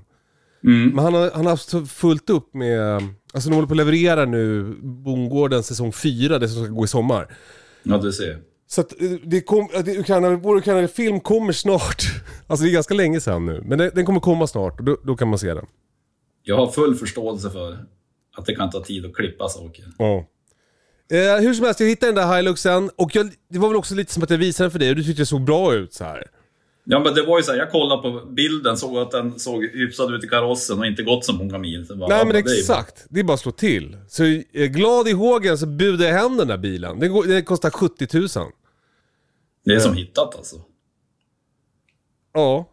[0.64, 0.90] Mm.
[0.90, 3.02] Men han har, han har haft fullt upp med,
[3.34, 6.88] alltså de håller på att leverera nu Bondgården säsong 4, det som ska gå i
[6.88, 7.36] sommar.
[7.84, 8.38] Ja, du ser.
[8.68, 12.04] Så att eh, det kom, att det- Ukraina, vår Ukraina-film kommer snart.
[12.50, 13.64] Alltså det är ganska länge sedan nu.
[13.66, 15.66] Men det, den kommer komma snart och då, då kan man se den.
[16.44, 17.86] Jag har full förståelse för
[18.38, 19.86] att det kan ta tid att klippa saker.
[19.98, 20.26] Ja.
[21.12, 23.96] Eh, hur som helst, jag hittade den där Hiluxen och jag, det var väl också
[23.96, 25.94] lite som att jag visade den för dig och du tyckte det såg bra ut
[25.94, 26.28] så här.
[26.90, 29.64] Ja, men det var ju så här, jag kollade på bilden, såg att den såg
[29.64, 31.88] hyfsad ut i karossen och inte gått så många mil.
[31.88, 33.98] Så bara, Nej men det exakt, det är bara att slå till.
[34.08, 37.00] Så eh, glad i hågen så budade jag hem den där bilen.
[37.00, 38.28] Den, går, den kostar 70 000.
[39.66, 40.56] Det är som hittat alltså.
[42.34, 42.70] Ja.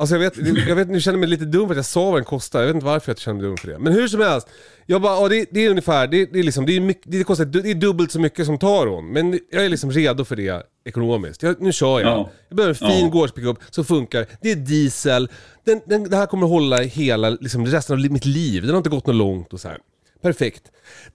[0.00, 2.04] Alltså jag vet, jag vet, nu känner jag mig lite dum för att jag sa
[2.10, 2.60] vad den kostar.
[2.60, 3.78] Jag vet inte varför jag känner mig dum för det.
[3.78, 4.48] Men hur som helst.
[4.86, 7.24] Jag bara, ja, det, det är ungefär, det, det är liksom, det, är mycket, det,
[7.24, 9.12] kostar, det är dubbelt så mycket som Taron.
[9.12, 11.42] Men jag är liksom redo för det ekonomiskt.
[11.42, 12.08] Jag, nu kör jag.
[12.08, 12.30] Ja.
[12.48, 13.10] Jag behöver en fin Ja.
[13.10, 14.26] gårdspickup som funkar.
[14.42, 15.28] Det är diesel.
[15.64, 18.62] Den, den, det här kommer att hålla hela, liksom, resten av mitt liv.
[18.62, 19.78] Den har inte gått något långt och så här.
[20.22, 20.62] Perfekt.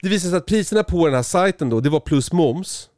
[0.02, 2.88] Det visade sig att priserna på den här sajten då, det var plus moms.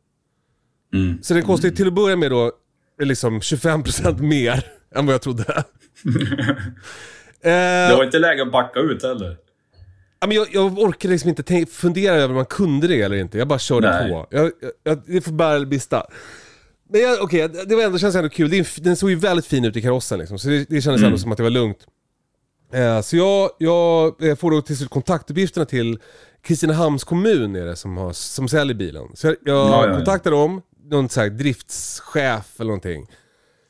[0.94, 1.18] Mm.
[1.22, 2.52] Så den kostar till att börja med då
[3.02, 5.44] liksom 25% mer än vad jag trodde.
[7.42, 9.36] Det eh, var inte läge att backa ut heller.
[10.30, 13.38] jag, jag orkade liksom inte tänk, fundera över om man kunde det eller inte.
[13.38, 14.10] Jag bara körde Nej.
[14.10, 14.26] på.
[14.30, 14.52] Jag,
[14.84, 16.06] jag, det får bära eller brista.
[16.90, 18.50] Men jag- okej, det var ändå, känns ändå kul.
[18.50, 20.38] Det är, en f- den såg ju väldigt fin ut i karossen liksom.
[20.38, 21.04] Så det, det kändes Mm.
[21.04, 21.86] ändå som att det var lugnt.
[22.72, 25.98] Eh, så jag, jag eh, får då till slut kontaktuppgifterna till
[26.42, 29.06] Kristinehamns kommun är det som, har, som säljer bilen.
[29.14, 29.96] Så jag, jag Ja, ja, ja.
[29.96, 33.06] kontaktar dem, någon så här driftschef eller någonting.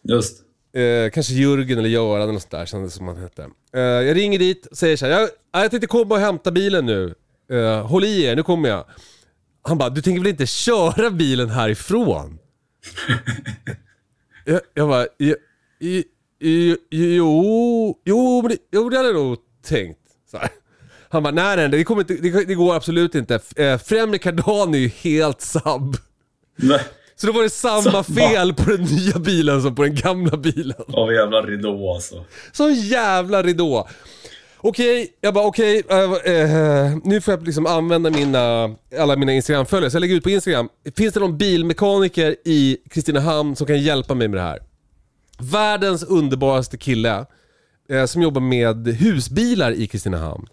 [0.08, 0.42] Just.
[0.82, 3.48] Eh, kanske Jörgen eller Göran eller något sånt där kändes som han hette.
[3.74, 5.12] Eh, jag ringer dit och säger såhär.
[5.12, 7.14] jag, jag tänkte komma och hämta bilen nu.
[7.50, 8.84] Eh, håll i er, nu kommer jag.
[9.62, 12.38] Han bara, du tänker väl inte köra bilen härifrån?
[14.44, 15.34] jag, jag bara, "Jo,
[16.90, 20.00] jo, jo, men det, jo, det hade jag nog tänkt.
[20.30, 20.48] Så här.
[21.08, 23.40] Han bara, nej nej, det, kommer inte, det, det går absolut inte.
[23.56, 25.96] Eh, Främre kardan är ju helt sabb.
[26.56, 26.80] Nej.
[27.16, 30.82] Så då var det samma fel på den nya bilen som på den gamla bilen.
[30.92, 32.24] Av jävla ridå alltså.
[32.52, 33.88] Så jävla ridå.
[34.58, 39.90] Okej, jag bara okej, eh, eh, nu får jag liksom använda mina, alla mina Instagram-följare.
[39.90, 40.68] Så jag lägger ut på Instagram.
[40.96, 44.58] Finns det någon bilmekaniker i Kristinehamn som kan hjälpa mig med det här?
[45.38, 47.26] Världens underbaraste kille
[47.90, 50.46] eh, som jobbar med husbilar i Kristinehamn.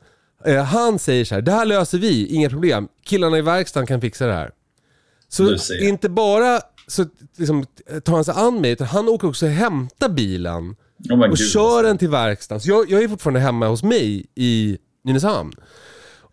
[0.46, 2.88] Eh, han säger så här, det här löser vi, inga problem.
[3.06, 4.52] Killarna i verkstaden kan fixa det här.
[5.34, 7.06] Så inte bara så
[7.38, 7.66] liksom,
[8.04, 10.76] tar han sig an mig, utan han åker också och hämtar bilen
[11.10, 11.82] Oh, och kör alltså.
[11.82, 12.62] den till verkstaden.
[12.62, 15.54] Så jag, jag är fortfarande hemma hos mig i Nynäshamn.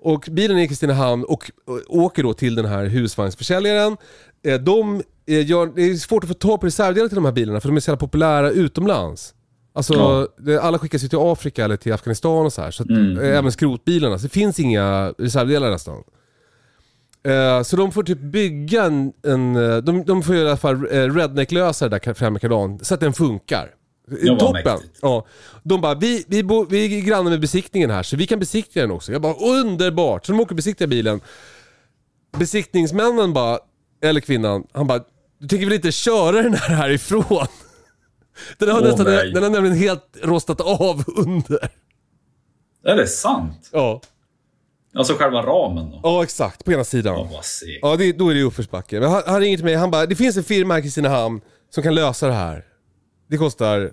[0.02, 3.96] Och bilen är i Kristinehamn och, och åker då till den här husvagnsförsäljaren.
[4.44, 7.32] Eh, de eh, gör, det är svårt att få tag på reservdelar till de här
[7.32, 9.34] bilarna för de är så jävla populära utomlands.
[9.72, 10.60] Alltså, Ja.
[10.60, 12.70] alla skickas ju till Afrika eller till Afghanistan och så här.
[12.70, 13.18] Så Mm.
[13.18, 14.18] eh, även skrotbilarna.
[14.18, 16.02] Så det finns inga reservdelar nästan.
[17.24, 20.74] Eh, så de får typ bygga en, en eh, de, de får i alla fall
[20.74, 23.74] eh, redneck-lösa det där kardan så att den funkar.
[24.38, 24.78] Toppen!
[25.02, 25.26] Ja.
[25.62, 28.82] De bara, vi, vi, bo, vi är grannar med besiktningen här så vi kan besiktiga
[28.82, 29.12] den också.
[29.12, 30.26] Jag bara, underbart!
[30.26, 31.20] Så de åker och besiktigar bilen.
[32.38, 33.58] Besiktningsmännen bara,
[34.02, 35.00] eller kvinnan, han bara,
[35.38, 37.46] du tänker väl inte köra den här härifrån?
[38.58, 39.32] Den har, Åh, nästan, nej.
[39.32, 41.68] den har nämligen helt rostat av under.
[42.84, 43.70] Är det sant?
[43.72, 44.00] Ja,
[44.94, 46.00] Alltså själva ramen då?
[46.02, 47.14] ja exakt, på ena sidan.
[47.14, 47.44] Ja, vad.
[47.82, 49.00] Ja, det, då är det uppförsbacke.
[49.00, 51.40] Men han, han ringer till mig, han bara, det finns en firma här i Kristinehamn
[51.70, 52.64] som kan lösa det här.
[53.30, 53.92] Det kostar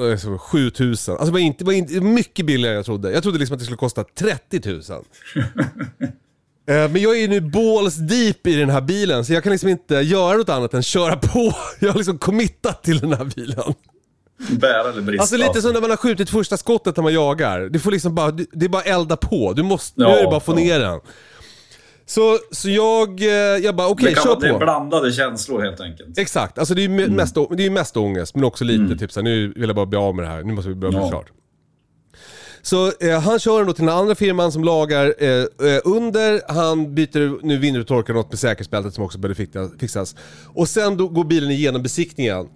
[0.00, 1.16] eh, så 7000.
[1.16, 3.12] Alltså var inte, var inte, mycket billigare än jag trodde.
[3.12, 4.82] Jag trodde liksom att det skulle kosta 30 000.
[6.66, 9.68] Eh, Men jag är nu balls deep i den här bilen så jag kan liksom
[9.68, 11.52] inte göra något annat än köra på.
[11.80, 13.74] Jag har liksom committat till den här bilen.
[14.50, 15.22] Bära eller brista.
[15.22, 17.60] Alltså lite som när man har skjutit första skottet när man jagar.
[17.60, 19.52] Du får liksom bara, det är bara elda på.
[19.52, 20.56] Du måste, nu Ja, är det bara att få ja.
[20.56, 21.00] ner den.
[22.06, 23.28] Så, så jag, eh,
[23.64, 24.58] jag bara okej, det, kan kör vara, det är på.
[24.58, 26.18] blandade känslor helt enkelt.
[26.18, 28.96] Exakt, alltså det är ju me- mest, å- det är mest ångest men också lite
[28.96, 30.98] typ såhär, nu vill jag bara bli av med det här, nu måste vi börja
[30.98, 31.08] Ja.
[31.10, 31.26] klart.
[32.62, 36.40] Så eh, han kör den då till den andra firman som lagar eh, eh, under,
[36.52, 40.16] han byter nu vindrutetorkare något med säkerhetsbältet som också behöver fixa- fixas.
[40.54, 42.48] Och sen då går bilen igenom besiktningen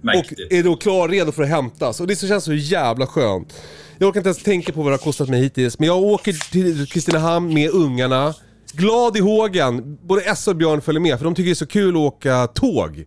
[0.00, 0.40] Mäktigt.
[0.40, 2.00] och är då klar, redo för att hämtas.
[2.00, 3.54] Och det så känns så jävla skönt.
[3.98, 6.32] Jag orkar inte ens tänka på vad det har kostat mig hittills, men jag åker
[6.52, 8.34] till Kristinehamn med ungarna.
[8.72, 9.98] Glad i hågen.
[10.02, 12.46] Både Essa och Björn följer med, för de tycker det är så kul att åka
[12.46, 13.04] tåg.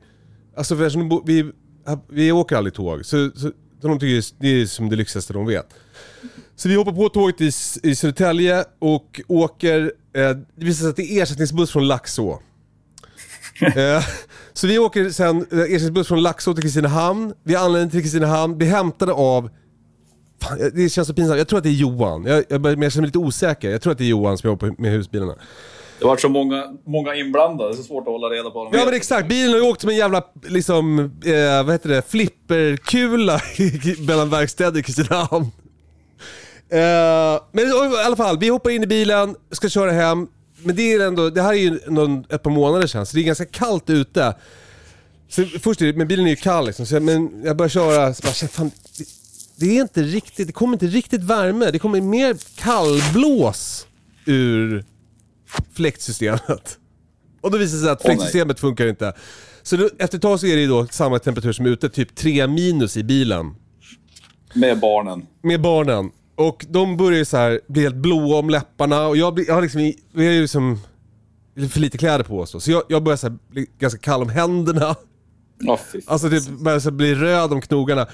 [0.57, 1.51] Alltså för vi,
[2.09, 3.51] vi åker aldrig tåg, så, så
[3.81, 5.73] de tycker det är som det lyxigaste de vet.
[6.55, 7.51] Så vi hoppar på tåget i,
[7.83, 12.39] i Södertälje och åker, eh, det visar sig att det är ersättningsbuss från Laxå.
[13.61, 14.03] Eh,
[14.53, 17.33] så vi åker sen eh, ersättningsbuss från Laxå till Kristinehamn.
[17.43, 19.49] Vi anländer till Kristinehamn, blir hämtade av
[20.43, 21.37] Fan, det känns så pinsamt.
[21.37, 22.25] Jag tror att det är Johan.
[22.25, 23.69] Jag, jag, men jag känner mig lite osäker.
[23.69, 25.35] Jag tror att det är Johan som jobbar med husbilarna.
[25.99, 28.73] Det var så många, många inblandade, det är så svårt att hålla reda på dem.
[28.75, 32.01] Ja men exakt, bilen har ju åkt som en jävla liksom, eh, vad heter det,
[32.09, 33.39] flipperkula
[34.07, 35.51] mellan verkstäder i Kristinehamn.
[36.69, 37.71] Eh, men i
[38.05, 40.27] alla fall, vi hoppar in i bilen, ska köra hem.
[40.65, 43.21] Men det är ändå, det här är ju någon, ett par månader sedan, så det
[43.21, 44.35] är ganska kallt ute.
[45.29, 47.69] Så först är det, men bilen är ju kall liksom, så jag, men jag börjar
[47.69, 49.05] köra, så bara, shit, fan, det,
[49.55, 51.71] det är inte riktigt, det kommer inte riktigt värme.
[51.71, 53.87] Det kommer mer kallblås
[54.25, 54.85] ur
[55.73, 56.77] fläktsystemet.
[57.41, 59.13] Och då visar det sig att fläktsystemet funkar inte.
[59.63, 62.47] Så då, efter ett tag så är det då samma temperatur som ute, typ 3
[62.47, 63.55] minus i bilen.
[64.53, 65.25] Med barnen.
[65.41, 66.11] Med barnen.
[66.35, 69.53] Och de börjar ju så här bli helt blåa om läpparna och jag, blir, jag
[69.53, 70.79] har liksom, vi har ju liksom
[71.69, 72.59] för lite kläder på oss då.
[72.59, 74.95] Så jag, jag börjar så här bli ganska kall om händerna.
[75.91, 76.01] Fy.
[76.05, 78.05] Alltså det börjar så här bli röd om knogarna.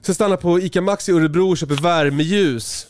[0.00, 2.86] Så jag stannar på ICA Maxi i Örebro och köper värmeljus.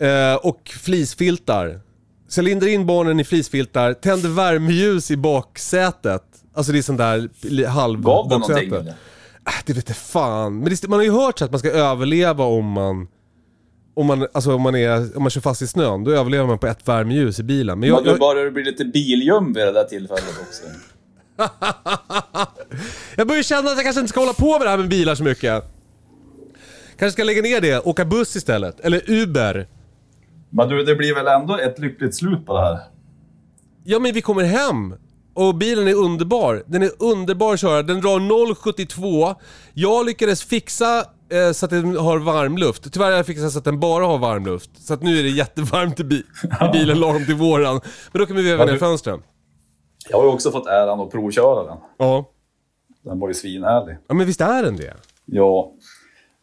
[0.00, 1.80] Eh, och flisfiltar.
[2.28, 6.24] Så jag lindar in barnen i flisfiltar, tänder värmeljus i baksätet.
[6.54, 8.88] Alltså det är sånt där halv Gav det någonting eller?
[8.88, 10.58] Äh, det vet jag fan.
[10.58, 13.08] Men det, man har ju hört så att man ska överleva om man...
[13.98, 16.58] Om man, alltså om man, är, om man kör fast i snön, då överlever man
[16.58, 17.80] på ett värmeljus i bilen.
[17.80, 20.62] Men jag, du jag, börjar bli lite biljum vid det där tillfället också.
[23.16, 25.14] jag börjar känna att jag kanske inte ska hålla på med det här med bilar
[25.14, 25.64] så mycket.
[26.98, 28.80] Kanske ska lägga ner det, åka buss istället.
[28.80, 29.66] Eller Uber.
[30.50, 32.78] Men du, det blir väl ändå ett lyckligt slut på det här?
[33.84, 34.94] Ja men vi kommer hem
[35.34, 36.62] och bilen är underbar.
[36.66, 37.82] Den är underbar att köra.
[37.82, 39.34] Den drar 0,72.
[39.74, 41.04] Jag lyckades fixa
[41.54, 42.92] så att den har varmluft.
[42.92, 44.70] Tyvärr har jag fixat så att den bara har varmluft.
[44.86, 46.24] Så att nu är det jättevarmt i, bi i
[46.72, 47.80] bilen lagom till våren.
[48.12, 49.22] Men då kan vi veva Ja, ner fönstren.
[50.10, 51.76] Jag har ju också fått äran att provköra den.
[51.98, 52.30] Ja.
[53.04, 53.96] Den var ju svinhärlig.
[54.08, 54.94] ja, men visst är den det?
[55.24, 55.72] Ja,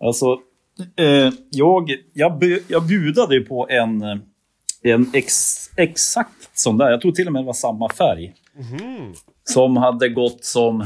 [0.04, 0.26] alltså
[0.98, 4.18] eh, jag, jag, bu- jag budade på en, eh,
[4.84, 6.90] en ex, exakt sån där.
[6.92, 8.34] Jag tror till och med det var samma färg.
[9.44, 10.86] Som hade gått som...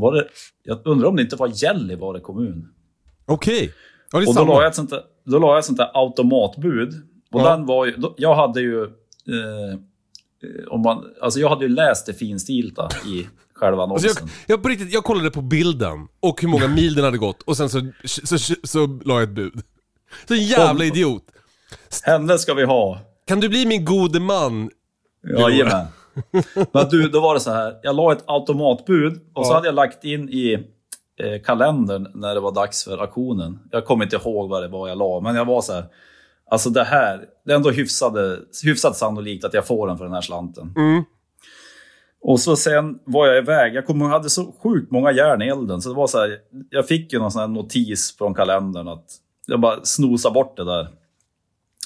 [0.00, 0.28] Var det,
[0.62, 2.68] jag undrar om det inte var Gällivare kommun.
[3.26, 3.72] Okej.
[4.12, 5.90] Ja, är Och då la jag ett sånt där, då la jag ett sånt där
[5.94, 6.94] automatbud.
[7.32, 7.50] Och Ja.
[7.56, 8.82] den var ju, då, jag hade ju...
[8.84, 9.78] Eh,
[10.68, 14.28] om man, alltså jag hade ju läst det finstilta i själva Alltså annonsen.
[14.46, 17.42] jag, jag, på riktigt, jag kollade på bilden och hur många mil den hade gått
[17.42, 19.62] och sen så, så, så, så la jag ett bud.
[20.28, 21.24] Så en jävla idiot.
[22.02, 23.00] Henne ska vi ha.
[23.26, 24.70] Kan du bli min gode man?
[25.38, 25.86] Jajamän.
[26.72, 27.76] Men du, då var det så här.
[27.82, 29.54] Jag la ett automatbud och så Ja.
[29.54, 30.52] hade jag lagt in i
[31.20, 33.58] eh, kalendern när det var dags för auktionen.
[33.70, 35.84] Jag kommer inte ihåg vad det var jag la, men jag var så här.
[36.50, 40.14] Alltså det här, det är ändå hyfsade, hyfsat sannolikt att jag får den för den
[40.14, 40.72] här slanten.
[40.76, 41.02] Mm.
[42.22, 43.74] Och så sen var jag iväg.
[43.74, 45.82] Jag ihåg, jag hade så sjukt många järn i elden.
[45.82, 46.38] Så det var så här,
[46.70, 49.04] jag fick ju någon sån notis från kalendern att
[49.46, 50.88] jag bara snosa bort det där.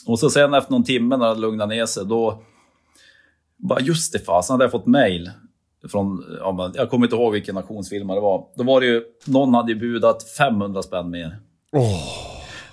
[0.06, 2.42] Och så sen efter någon timme när det lugnade ner sig, då...
[3.62, 5.30] Bara just det fasen, hade jag fått mail
[5.90, 6.24] från...
[6.40, 8.46] Ja, jag kommer inte ihåg vilken auktionsfirma det var.
[8.56, 9.02] Då var det ju...
[9.26, 11.38] Någon hade ju budat 500 spänn mer.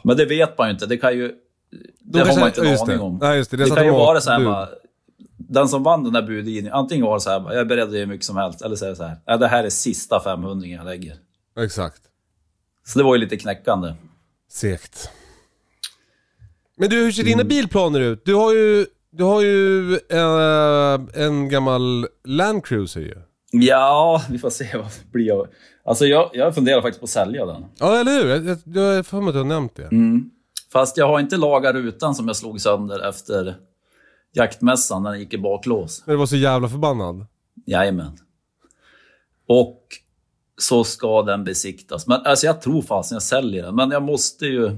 [0.04, 0.86] Men det vet man ju inte.
[0.86, 1.34] Det kan ju...
[1.99, 3.28] Det har man inte ja, en aning det.
[3.28, 3.36] om.
[3.36, 3.58] Just det.
[3.58, 4.69] Det det kan ju vara så här bara,
[5.38, 7.93] Den som vann den där budgivningen, antingen var det så här, jag är beredd att
[7.93, 8.62] ge hur mycket som helst.
[8.62, 11.15] Eller så är det så här, ja, det här är sista 500 jag lägger.
[11.60, 12.02] Exakt.
[12.86, 13.93] Så det var ju lite knäckande.
[14.52, 15.10] Segt.
[16.78, 17.38] Men du, hur ser Mm.
[17.38, 18.25] dina bilplaner ut?
[18.25, 23.15] Du har ju, du har ju eh, en gammal Land Cruiser ju.
[23.52, 25.45] Ja, vi får se vad det blir.
[25.84, 27.65] Alltså jag, jag funderar faktiskt på att sälja den.
[27.80, 28.30] Ja, eller hur?
[28.30, 29.84] Jag, jag, jag har för mig att du har nämnt det.
[29.84, 30.30] Mm.
[30.74, 33.56] Fast jag har inte lagat rutan som jag slog sönder efter
[34.34, 36.04] jaktmässan när den gick i baklås.
[36.06, 37.26] Men du var så jävla förbannad.
[37.65, 38.17] Jajamän.
[39.48, 39.84] Och
[40.58, 42.08] så ska den besiktas.
[42.08, 43.76] Men alltså jag tror fasen jag säljer den.
[43.76, 44.78] Men jag måste ju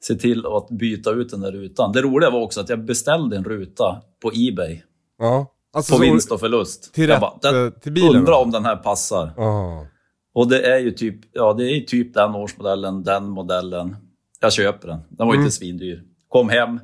[0.00, 1.92] se till att byta ut den där rutan.
[1.92, 4.82] Det roliga var också att jag beställde en ruta på Ebay.
[5.18, 5.54] Ja.
[5.72, 6.94] Alltså, På vinst och förlust.
[6.94, 9.30] till jag rätt, bara, den, eh, till bilen, Undrar om den här passar.
[9.36, 9.86] Ja.
[10.34, 13.96] Och det är ju typ, ja, det är typ den årsmodellen, den modellen.
[14.40, 15.00] Jag köper den.
[15.08, 15.44] Den var Mm.
[15.44, 16.02] inte svindyr.
[16.28, 16.80] Kom hem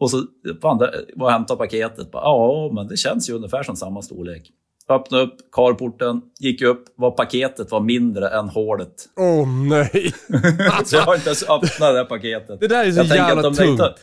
[0.00, 0.22] och så
[0.62, 2.10] fan, var och hämtade paketet.
[2.10, 4.50] Bara, ja, men det känns ju ungefär som samma storlek.
[4.88, 8.94] Öppna upp carporten, gick upp, var paketet var mindre än hålet.
[9.16, 10.14] Åh nej.
[10.84, 12.60] Så jag har inte ens öppnat det där paketet.
[12.60, 13.96] Det där är så Jag jävla att de lär inte- tungt.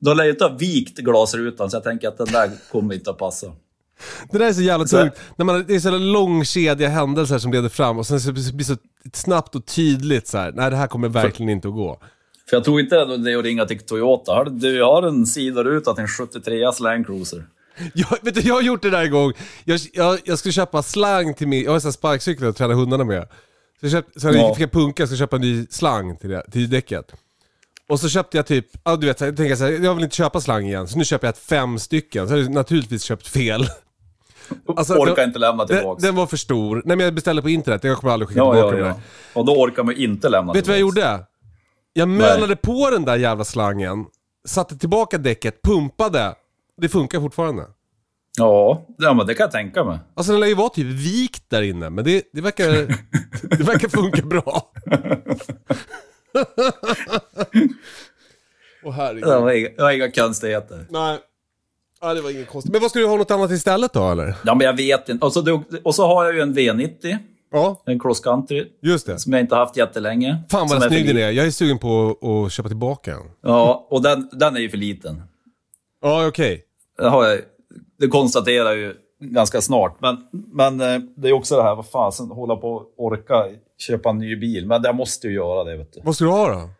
[0.00, 3.10] De lär ju inte ha vikt glasrutan, så jag tänker att den där kommer inte
[3.10, 3.46] att passa.
[4.30, 5.12] Det där är så jävla tungt.
[5.36, 8.32] När man, det är så jävla lång kedja händelser som leder fram och sen så
[8.32, 8.76] blir det så
[9.12, 10.52] snabbt och tydligt så här.
[10.52, 11.98] nej det här kommer verkligen inte att gå.
[12.50, 14.44] För jag tror inte det är att ringa till Toyota.
[14.44, 17.44] Du, har en sidoruta till en 73 Land Cruiser.
[17.94, 19.32] Jag, vet du, jag har gjort det där en gång.
[19.64, 23.04] Jag, jag, jag skulle köpa slang till min, jag har en sparkcykel att träna hundarna
[23.04, 23.28] med.
[23.80, 24.54] Så jag, köpt, så jag Ja.
[24.54, 27.12] fick jag punka, jag ska köpa en ny slang till, det, till däcket.
[27.88, 30.16] Och så köpte jag typ, ja du vet, jag tänker så här, jag vill inte
[30.16, 32.28] köpa slang igen, så nu köper jag fem stycken.
[32.28, 33.66] Så har jag naturligtvis köpt fel.
[34.76, 36.02] Alltså, orkar det- inte lämna Den, tillbaks.
[36.02, 36.82] den var för stor.
[36.84, 38.94] Nej men jag beställde på internet, jag kommer aldrig skicka ja, tillbaka ja, den ja.
[38.94, 39.40] där.
[39.40, 41.24] Och då orkar man inte lämna Vet du vad jag gjorde?
[41.92, 44.04] Jag mölade på den där jävla slangen,
[44.48, 46.34] satte tillbaka däcket, pumpade.
[46.76, 47.66] Det funkar fortfarande.
[48.38, 49.98] Ja, ja, men det kan jag tänka mig.
[50.14, 52.70] Alltså den lär ju vara typ vikt där inne, men det, det, verkar,
[53.56, 54.72] det verkar funka bra.
[58.84, 59.28] Åh herregud.
[59.28, 60.86] Det var inga, det var inga konstigheter.
[60.90, 61.18] Nej.
[62.00, 62.72] Ja, det var inget konstigt.
[62.72, 64.34] Men vad ska du ha något annat istället då eller?
[64.44, 65.26] Ja, men jag vet inte.
[65.26, 67.18] Och så, och så har jag ju en V90,
[67.52, 69.18] Ja, en cross country, just det.
[69.18, 70.42] som jag inte haft jättelänge.
[70.50, 71.30] Fan vad snygg den är.
[71.30, 73.22] Jag är sugen på att köpa tillbaka den.
[73.42, 75.22] Ja, och den, den är ju för liten.
[76.04, 76.64] Ja, okej.
[76.98, 77.40] Det, har jag,
[77.98, 80.00] det konstaterar jag ju ganska snart.
[80.00, 83.46] Men, men eh, det är också det här, vad fasen, hålla på och orka
[83.78, 84.66] köpa en ny bil.
[84.66, 86.00] Men jag måste ju göra det, vet du.
[86.04, 86.70] Vad ska du ha då?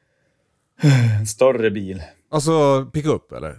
[1.20, 2.02] En större bil.
[2.30, 3.50] Alltså pick-up eller?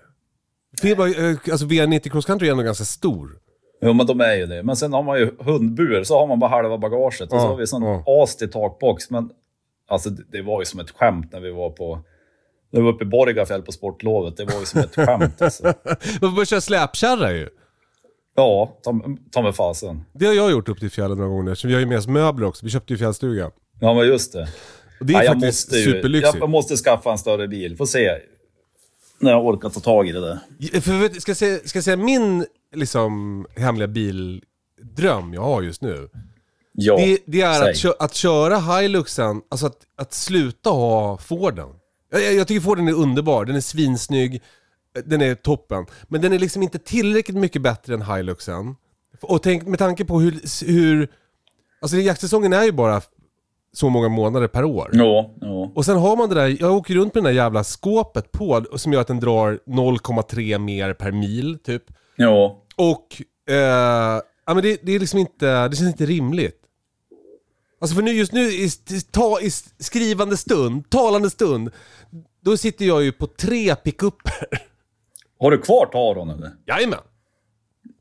[0.83, 3.39] Eh, alltså V90 Cross Country är ändå ganska stor.
[3.81, 4.63] Jo, men de är ju det.
[4.63, 7.21] Men sen har man ju hundbur, så har man bara halva bagaget.
[7.31, 8.03] Och Ja, så har vi sån ja.
[8.23, 9.09] as till takbox.
[9.09, 9.29] Men
[9.87, 11.99] alltså, det var ju som ett skämt när vi var på...
[12.71, 14.37] När vi var uppe i Borgafjäll på sportlovet.
[14.37, 15.41] Det var ju som ett skämt.
[15.41, 15.63] Alltså.
[16.21, 17.49] Man får köra släpkärra ju.
[18.35, 19.01] Ja, ta,
[19.31, 20.05] ta med fasen.
[20.13, 22.07] Det har jag gjort upp till fjällen några gånger, så vi har ju med oss
[22.07, 22.65] möbler också.
[22.65, 23.51] Vi köpte ju fjällstuga.
[23.79, 24.47] Ja, men just det.
[24.99, 26.37] Och det är Ja, jag faktiskt måste ju, superlyxigt.
[26.39, 27.77] Jag måste skaffa en större bil.
[27.77, 28.11] Får se
[29.19, 30.39] när jag orkar ta tag i det där.
[30.81, 36.09] För ska, jag säga, ska jag säga min liksom, hemliga bildröm jag har just nu?
[36.71, 41.69] Ja, Det, det är att, kö, att köra Hiluxen, alltså att, att sluta ha Forden.
[42.09, 44.41] Jag, jag, tycker Forden är underbar, den är svinsnygg,
[45.05, 45.85] den är toppen.
[46.07, 48.75] Men den är liksom inte tillräckligt mycket bättre än Hiluxen.
[49.21, 51.07] Och tänk, med tanke på hur, hur
[51.81, 53.01] alltså jaktsäsongen är ju bara
[53.73, 54.89] så många månader per år.
[54.93, 55.71] Ja, ja.
[55.75, 58.65] Och sen har man det där, jag åker runt med det där jävla skåpet på,
[58.75, 61.83] som gör att den drar 0,3 mer per mil, typ.
[62.15, 66.64] Ja, Och, eh, ja men det, det är liksom inte, det känns inte rimligt.
[67.81, 68.69] Alltså för nu, just nu i,
[69.11, 71.71] ta, i skrivande stund, talande stund,
[72.41, 74.47] då sitter jag ju på tre pickuper.
[75.39, 76.51] Har du kvar Taron eller?
[76.67, 76.99] Jajamän.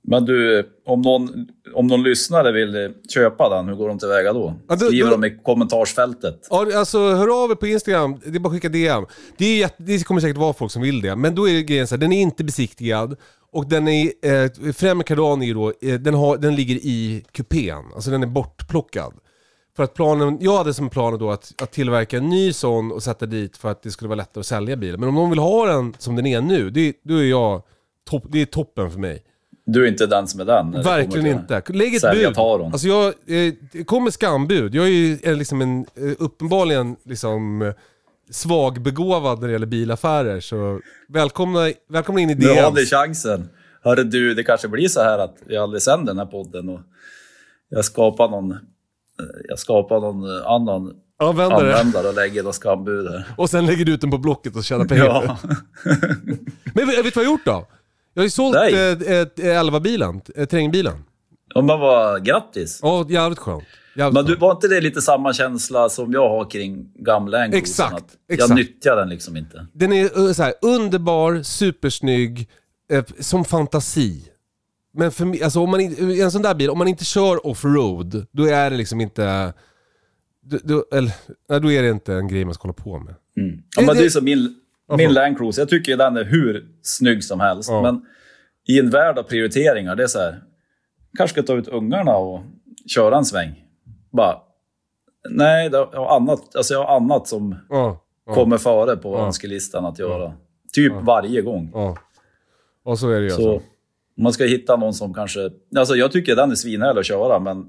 [0.07, 4.33] Men du, om någon, om någon lyssnare vill eh, köpa den, hur går de tillväga
[4.33, 4.55] då?
[4.77, 6.47] Skriver de i kommentarsfältet?
[6.51, 9.07] Ja, alltså hör av er på Instagram, det är bara att skicka DM.
[9.37, 11.87] Det, är jätte, det kommer säkert vara folk som vill det, men då är grejen
[11.87, 13.17] så här, den är inte besiktigad
[13.53, 17.25] och den är, eh, främre kardan är ju då, eh, den, har, den ligger i
[17.33, 19.13] kupén, alltså den är bortplockad.
[19.77, 23.03] För att planen, jag hade som plan då att, att tillverka en ny sån och
[23.03, 25.01] sätta dit för att det skulle vara lättare att sälja bilen.
[25.01, 27.63] Men om någon vill ha den som den är nu, det, då är jag,
[28.11, 29.23] topp, det är toppen för mig.
[29.67, 30.71] Du är inte den som är den?
[30.71, 31.63] Verkligen inte.
[31.69, 32.35] Lägg ett bud.
[32.35, 32.73] Taron.
[32.73, 34.75] Alltså jag, eh, det kommer skambud.
[34.75, 37.75] Jag är ju eh, liksom en, eh, uppenbarligen liksom eh,
[38.31, 40.41] svagbegåvad när det gäller bilaffärer.
[40.41, 43.49] Så välkomna, välkomna in i Nu har ni chansen.
[43.83, 46.81] Hörru du, det kanske blir så här att vi aldrig sänder den här podden och
[47.69, 48.59] jag skapar någon, eh,
[49.49, 51.77] jag skapar någon eh, annan Användare.
[51.77, 53.25] användare och lägger något skambud här.
[53.37, 55.05] Och sen lägger du ut den på Blocket och tjänar pengar.
[55.05, 55.39] Ja.
[56.75, 57.67] Men vet du vad jag har gjort då?
[58.15, 59.27] Jag har ju sålt eh, eh,
[59.63, 61.05] 11-bilen, eh, terrängbilen.
[61.55, 62.79] ja, men vad grattis.
[62.83, 63.65] Ja, jävligt skönt.
[63.97, 67.61] Jävligt Men du, var inte det lite samma känsla som jag har kring gamla Encrosen?
[67.63, 68.49] Exakt, exakt.
[68.49, 69.67] Jag nyttjar den liksom inte.
[69.73, 72.49] Den är eh, så här, underbar, supersnygg,
[72.93, 74.23] eh, som fantasi.
[74.95, 77.47] Men för mig, alltså om man, in- en sån där bil, om man inte kör
[77.47, 79.53] offroad, då är det liksom inte...
[80.47, 81.13] Då, då, eller,
[81.61, 83.15] då är det inte en grej man ska hålla på med.
[83.37, 83.63] Mm.
[83.77, 84.55] Ja, men det- det är som min,
[84.99, 85.63] min Land Cruiser.
[85.63, 87.71] Jag tycker den är hur snygg som helst.
[87.71, 87.83] Ja.
[87.83, 88.03] Men
[88.69, 90.43] i en värld av prioriteringar, det är så här.
[91.19, 92.41] Kanske ska ta ut ungarna och
[92.95, 93.65] köra en sväng.
[94.13, 94.37] Bara,
[95.31, 99.27] nej, jag har annat, alltså jag har annat som Ja, ja, kommer före på Ja.
[99.27, 100.33] önskelistan att göra.
[100.73, 101.71] Typ varje gång.
[101.75, 101.97] ja.
[102.85, 103.67] Och så är det ju Så alltså.
[104.17, 105.51] Man ska hitta någon som kanske...
[105.77, 107.67] Alltså jag tycker den är svinhärlig att köra, men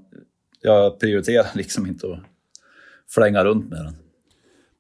[0.62, 2.20] jag prioriterar liksom inte att
[3.10, 3.96] flänga runt med den.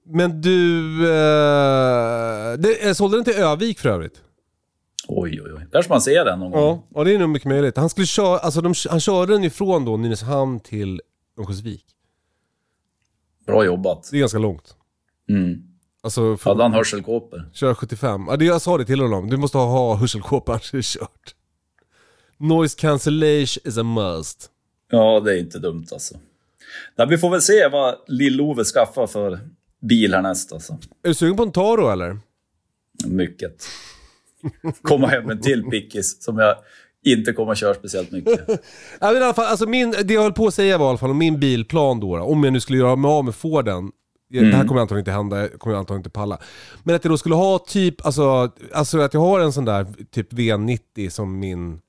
[0.08, 1.04] Men du...
[1.04, 4.21] Eh, det, jag sålde den till Övik för övrigt.
[5.08, 5.67] Oj, oj, oj.
[5.71, 6.62] Kanske man ser den någon gång.
[6.62, 7.78] Ja, ja det är nog mycket möjligt.
[7.78, 11.01] Han, skulle köra, alltså de, han körde den ifrån då Nynäshamn till
[11.38, 11.86] Örnsköldsvik.
[13.45, 14.10] Bra jobbat.
[14.12, 14.75] Det är ganska långt.
[15.29, 15.63] Mm.
[16.04, 17.50] Alltså, för, Hade han hörselkåpor?
[17.54, 18.25] Kör 75.
[18.29, 19.29] Ja, det jag sa det till honom.
[19.29, 21.35] Du måste ha, hörselkåpa annars är det kört.
[22.40, 24.50] Noise cancellation is a must.
[24.92, 26.15] Ja, det är inte dumt alltså.
[26.98, 29.40] Nej, vi får väl se vad Lill-Ove skaffar för
[29.81, 30.73] bil härnäst alltså.
[31.04, 32.19] Är du sugen på en Taro eller?
[33.06, 33.63] Mycket.
[34.81, 36.56] Komma hem en till pickis som jag
[37.06, 38.48] inte kommer att köra speciellt mycket.
[39.00, 40.90] Ja, men i alla fall, alltså min, det jag höll på att säga var i
[40.90, 42.19] alla fall om min bilplan då.
[42.19, 43.92] Om jag nu skulle göra mig av med Forden.
[44.29, 46.40] Det, det här kommer antagligen inte hända, jag kommer antagligen inte palla.
[46.83, 49.88] Men att jag då skulle ha typ, alltså, alltså att jag har en sån där
[50.12, 51.79] typ V90 som min,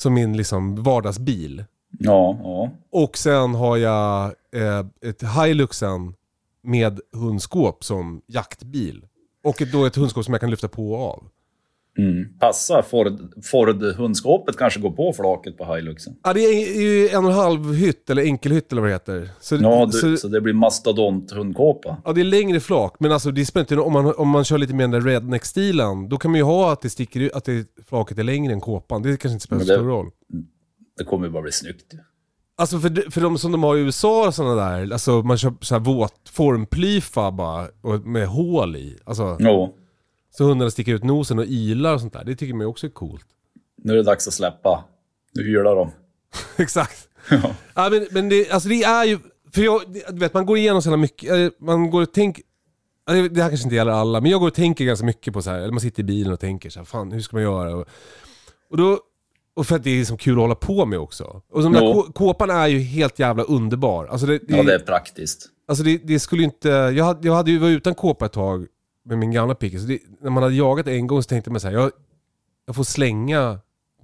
[0.00, 1.64] som min liksom vardagsbil.
[1.98, 2.70] Ja, ja.
[2.90, 6.14] Och sen har jag eh, ett Hiluxen
[6.62, 9.06] med hundskåp som jaktbil.
[9.44, 11.24] Och ett, då ett hundskåp som jag kan lyfta på och av.
[12.00, 12.28] Mm.
[12.38, 13.18] Passa Ford,
[13.50, 16.16] Ford-hundskåpet kanske går på flaket på Hiluxen.
[16.24, 19.28] Ja, det är ju en och en halv hytt, eller enkelhytt eller vad det heter.
[19.40, 21.96] Så, Ja, du, så, så det blir mastodont-hundkåpa.
[22.04, 24.58] ja, det är längre flak, men alltså det spelar inte om man, om man kör
[24.58, 27.44] lite mer den där redneck-stilen, då kan man ju ha att det sticker ut, att
[27.44, 29.02] det, flaket är längre än kåpan.
[29.02, 30.10] Det kanske inte spelar så stor roll.
[30.98, 31.94] Det kommer ju bara bli snyggt.
[32.56, 35.52] Alltså för, för de som de har i USA och sådana där, alltså man kör
[35.60, 38.98] så här våt formplyfa bara, och med hål i.
[39.04, 39.74] Alltså, Jo,
[40.30, 42.24] så hundarna sticker ut nosen och ilar och sånt där.
[42.24, 43.26] Det tycker man ju också är coolt.
[43.82, 44.84] nu är det dags att släppa.
[45.34, 45.90] Nu ylar de.
[46.62, 47.08] Exakt.
[47.74, 47.90] Ja.
[47.90, 49.18] men, men det, alltså det är ju,
[49.54, 52.44] för jag, du vet man går igenom så mycket, man går och tänker,
[53.06, 55.42] ja, det här kanske inte gäller alla, men jag går och tänker ganska mycket på
[55.42, 57.42] så här, eller man sitter i bilen och tänker så här, fan hur ska man
[57.42, 57.76] göra?
[57.76, 57.88] Och,
[58.70, 58.98] och då,
[59.54, 61.42] och för att det är liksom kul att hålla på med också.
[61.52, 64.06] Och den där kåpan är ju helt jävla underbar.
[64.06, 65.48] Alltså det, det, Ja, det är praktiskt.
[65.68, 68.32] Alltså det, det skulle ju inte, jag hade, jag hade ju varit utan kåpa ett
[68.32, 68.66] tag
[69.04, 69.54] med min gamla.
[69.54, 71.90] Så det, när man hade jagat en gång så tänkte man så här, jag,
[72.66, 73.58] jag får slänga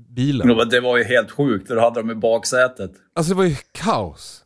[0.09, 0.49] bilen.
[0.57, 2.91] Men Det var ju helt sjukt, du hade dem i baksätet.
[3.15, 4.45] Alltså det var ju kaos.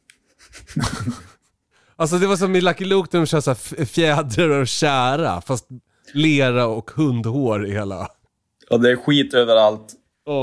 [1.96, 3.54] alltså det var som i Lucky Luke när de kör så
[3.86, 5.68] fjädrar och kära, fast
[6.12, 8.08] lera och hundhår i hela.
[8.70, 9.94] Ja, det är skit överallt.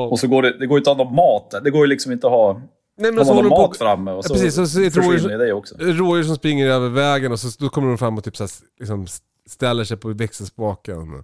[0.10, 1.62] Och så går det, det går inte att ha någon mat där.
[1.62, 2.62] Det går ju liksom inte att ha...
[3.00, 5.18] Nej, Har så håller de på- mat framme och så, Ja, precis, så ett försvinner
[5.18, 5.76] rådjur- ju det också.
[5.80, 8.52] rådjur som springer över vägen och så då kommer de fram och typ så här,
[8.80, 9.08] liksom
[9.48, 11.24] ställer sig på växelspaken.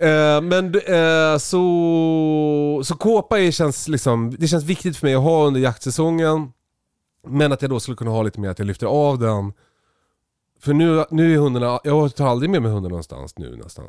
[0.00, 5.22] Eh, men eh, så, så kåpa är, känns liksom, det känns viktigt för mig att
[5.22, 6.52] ha under jaktsäsongen.
[7.28, 9.52] Men att jag då skulle kunna ha lite mer att jag lyfter av den.
[10.60, 13.84] För nu, nu är hundarna, jag tar aldrig med mig hunden någonstans nu nästan.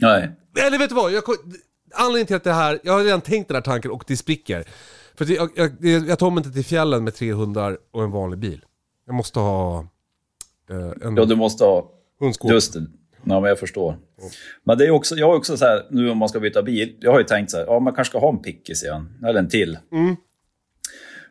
[0.00, 0.30] Nej.
[0.66, 1.12] Eller vet du vad?
[1.12, 1.22] Jag,
[1.94, 4.64] anledningen till att det här, jag har redan tänkt den här tanken och det spricker.
[5.14, 8.10] För jag, jag, jag, jag tar mig inte till fjällen med tre hundar och en
[8.10, 8.64] vanlig bil.
[9.06, 9.86] Jag måste ha
[10.70, 11.90] eh, en Ja, du måste ha...
[12.22, 12.50] hundskåp.
[12.50, 12.86] Just det.
[13.24, 13.96] Ja, men jag förstår.
[14.64, 16.96] Men det är också, jag har också så här, nu om man ska byta bil,
[17.00, 19.38] jag har ju tänkt så här, ja man kanske ska ha en pickis igen, eller
[19.40, 19.78] en till.
[19.92, 20.16] Mm.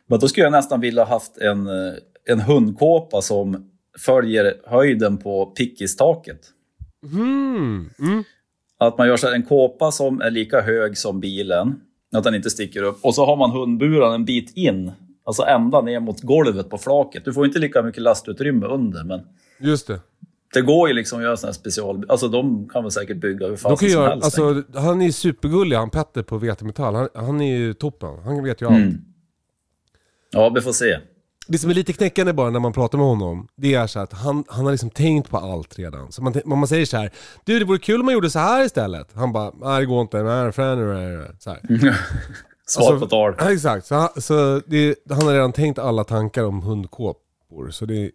[0.06, 1.94] Men då skulle jag nästan vilja haft en, eh,
[2.28, 6.40] en hundkåpa som följer höjden på pickistaket.
[7.12, 7.90] Mm.
[7.98, 8.24] Mm.
[8.78, 11.80] Att man gör så här, en kåpa som är lika hög som bilen,
[12.12, 12.98] att den inte sticker upp.
[13.04, 14.92] Och så har man hundburen en bit in,
[15.24, 17.24] alltså ända ner mot golvet på flaket.
[17.24, 19.20] Du får inte lika mycket lastutrymme under, men
[19.58, 20.00] Just det.
[20.52, 22.04] Det går ju liksom att göra sådana här special...
[22.08, 24.24] Alltså de kan väl säkert bygga hur kan som göra, helst.
[24.24, 26.94] alltså, han är ju supergullig han Petter på VT Metall.
[26.94, 28.18] Han, han är ju toppen.
[28.24, 28.76] Han vet ju allt.
[28.76, 29.04] Mm.
[30.30, 30.98] Ja, vi får se.
[31.46, 34.12] Det som är lite knäckande bara när man pratar med honom, det är så att
[34.12, 36.12] han, han har liksom tänkt på allt redan.
[36.12, 37.10] Så man, man säger så här,
[37.44, 39.08] du det vore kul om man gjorde så här istället.
[39.14, 41.60] Han bara, nej det går inte, nej, nej, så här.
[42.66, 43.34] Svar Alltså, på tal.
[43.38, 43.86] Ja, exakt.
[43.86, 48.10] Så, han, så det, han har redan tänkt alla tankar om hundkåpor, så det är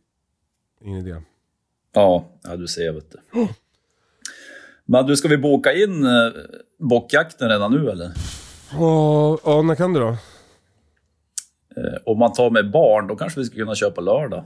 [0.81, 1.15] ingen idé.
[1.97, 3.47] Ja, ja, du ser vet du.
[4.85, 6.11] Men du, ska vi boka in eh,
[6.79, 8.11] bockjakten redan nu eller?
[8.71, 10.07] Ja, när kan du då?
[10.07, 14.43] Eh, om man tar med barn, då kanske vi skulle kunna köpa lördag.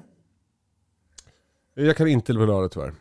[1.74, 2.94] Jag kan inte på lördag tyvärr.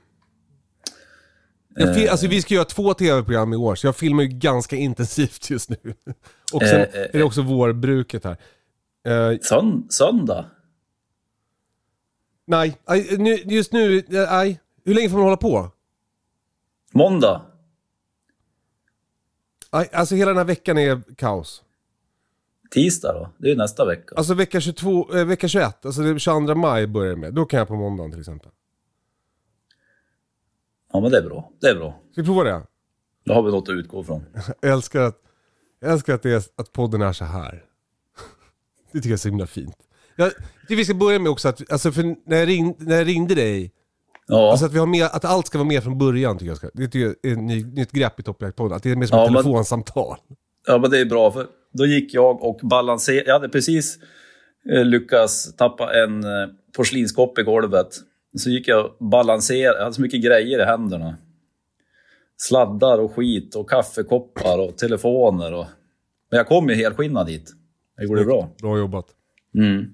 [1.74, 4.76] Jag fi- alltså vi ska göra två tv-program i år, så jag filmar ju ganska
[4.76, 5.76] intensivt just nu.
[6.52, 8.36] Och sen Eh, eh, är det också vårbruket här.
[9.06, 10.44] Eh, Sön söndag?
[12.50, 14.60] Nej, aj, nu, just nu, eh, nej.
[14.84, 15.70] Hur länge får man hålla på?
[16.92, 17.42] Måndag?
[19.70, 21.62] Aj, alltså hela den här veckan är kaos.
[22.70, 23.30] Tisdag då?
[23.38, 24.14] Det är ju nästa vecka.
[24.16, 27.34] Alltså vecka, 22, eh, vecka 21, alltså det är 22 maj börjar med.
[27.34, 28.50] Då kan jag på måndagen till exempel.
[30.92, 31.52] Ja, men det är bra.
[31.60, 32.00] Det är bra.
[32.12, 32.62] Ska vi prova det?
[33.24, 34.24] Då har vi något att utgå från.
[34.60, 35.22] Jag älskar att,
[35.80, 37.64] jag älskar att, det är, att podden är så här.
[38.92, 39.76] Det tycker jag är så himla fint.
[40.24, 43.06] Jag tycker vi ska börja med också att, alltså för när jag, ring, när jag
[43.08, 43.72] ringde dig,
[44.26, 46.56] Ja, alltså att, vi har med, att allt ska vara med från början tycker jag.
[46.56, 48.76] Ska, det tycker jag är ett ny, nytt grepp i Toppjaktpodden.
[48.76, 50.16] Att det är mer som Ja, ett men- telefonsamtal.
[50.66, 51.32] ja, men det är bra.
[51.32, 53.26] För då gick jag och balanserade.
[53.26, 53.98] Jag hade precis
[54.72, 57.88] eh, lyckats tappa en eh, porslinskopp i golvet.
[58.36, 59.76] Så gick jag och balanserade.
[59.78, 61.16] Jag hade så mycket grejer i händerna.
[62.36, 65.52] Sladdar och skit och kaffekoppar och telefoner.
[65.54, 65.66] Och...
[66.30, 67.50] Men jag kom ju helskinnad dit.
[67.96, 68.48] Det gjorde bra.
[68.62, 69.06] Bra jobbat.
[69.58, 69.84] Mm.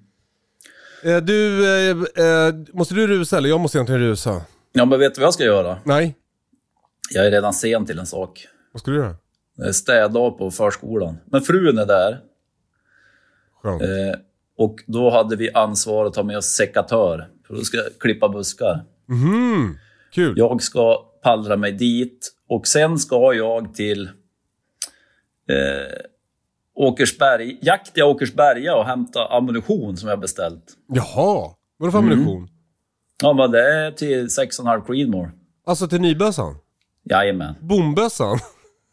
[1.02, 3.48] Eh, du, eh, eh, måste du rusa eller?
[3.48, 4.42] Jag måste egentligen rusa.
[4.72, 5.78] Ja, men vet du vad jag ska göra?
[5.84, 6.14] Nej,
[7.14, 8.46] Jag är redan sen till en sak.
[8.72, 9.16] vad ska du göra?
[9.56, 11.16] Det är städdag på förskolan.
[11.26, 12.20] Men frun är där.
[13.62, 13.82] Skönt.
[13.82, 13.88] Eh,
[14.58, 17.28] och då hade vi ansvar att ta med oss sekatör.
[17.46, 18.84] För då ska jag klippa buskar.
[19.08, 19.78] Mhm.
[20.12, 20.34] Kul.
[20.36, 24.06] Jag ska pallra mig dit och sen ska jag till
[25.48, 25.96] eh,
[26.76, 30.64] Åkersberg, jakt i Åkersberga och hämta ammunition som jag beställt.
[30.88, 31.50] Jaha.
[31.78, 32.12] Vadå för Mm.
[32.12, 32.48] ammunition?
[33.22, 35.32] Ja, men det är till 6,5 Creedmoor.
[35.66, 36.54] Alltså till nybössan?
[37.10, 37.54] Jajamän.
[37.60, 38.38] Bombössan?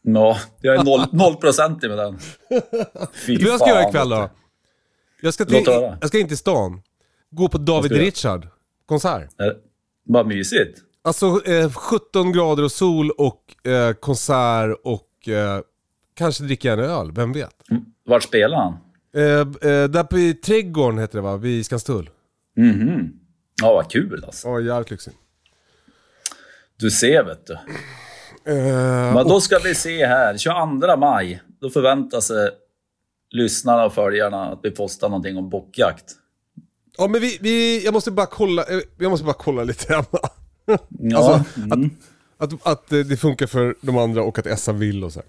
[0.05, 2.19] Ja, jag är noll, noll procent med den.
[3.25, 4.29] Fy vad jag ska göra fan, ikväll då?
[5.21, 5.63] Jag ska, till,
[6.01, 6.81] jag ska in till stan.
[7.31, 8.05] Gå på David ska du göra?
[8.05, 8.47] Richard
[8.86, 9.29] konsert.
[9.38, 9.43] du.
[9.43, 9.55] Är det
[10.05, 10.79] Bara mysigt.
[11.03, 15.59] Alltså eh, 17 grader och sol och eh, konsert och eh,
[16.14, 17.70] kanske dricka en öl, vem vet?
[17.72, 17.84] Mm.
[18.05, 18.78] Vart spelar han?
[19.16, 19.24] Eh,
[19.72, 22.09] eh, där på i trädgården heter det va, vid Skanstull.
[22.57, 23.14] Mhm.
[23.61, 24.47] Ja, vad kul alltså.
[24.47, 25.16] Ja, jävligt lyxigt.
[26.80, 27.53] Du ser, vet du.
[28.51, 32.49] Eh, Men då ska vi se här, 22 maj, då förväntar sig
[33.30, 36.03] lyssnarna och följarna att vi postar någonting om bockjakt.
[36.97, 40.20] ja men vi, vi, jag måste bara kolla, eh, jag måste bara kolla lite hemma.
[40.89, 41.89] Ja, Alltså, mm.
[42.38, 45.20] Att, att eh, det funkar för de andra och att Essa vill och så.
[45.20, 45.28] här.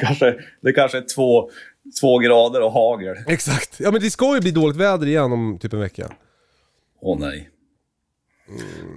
[0.00, 1.50] Det, kanske, det kanske är två,
[2.00, 3.16] två grader och hagel.
[3.26, 3.80] Exakt.
[3.80, 6.12] Ja men det ska ju bli dåligt väder igen om typ en vecka.
[7.00, 7.50] Åh nej.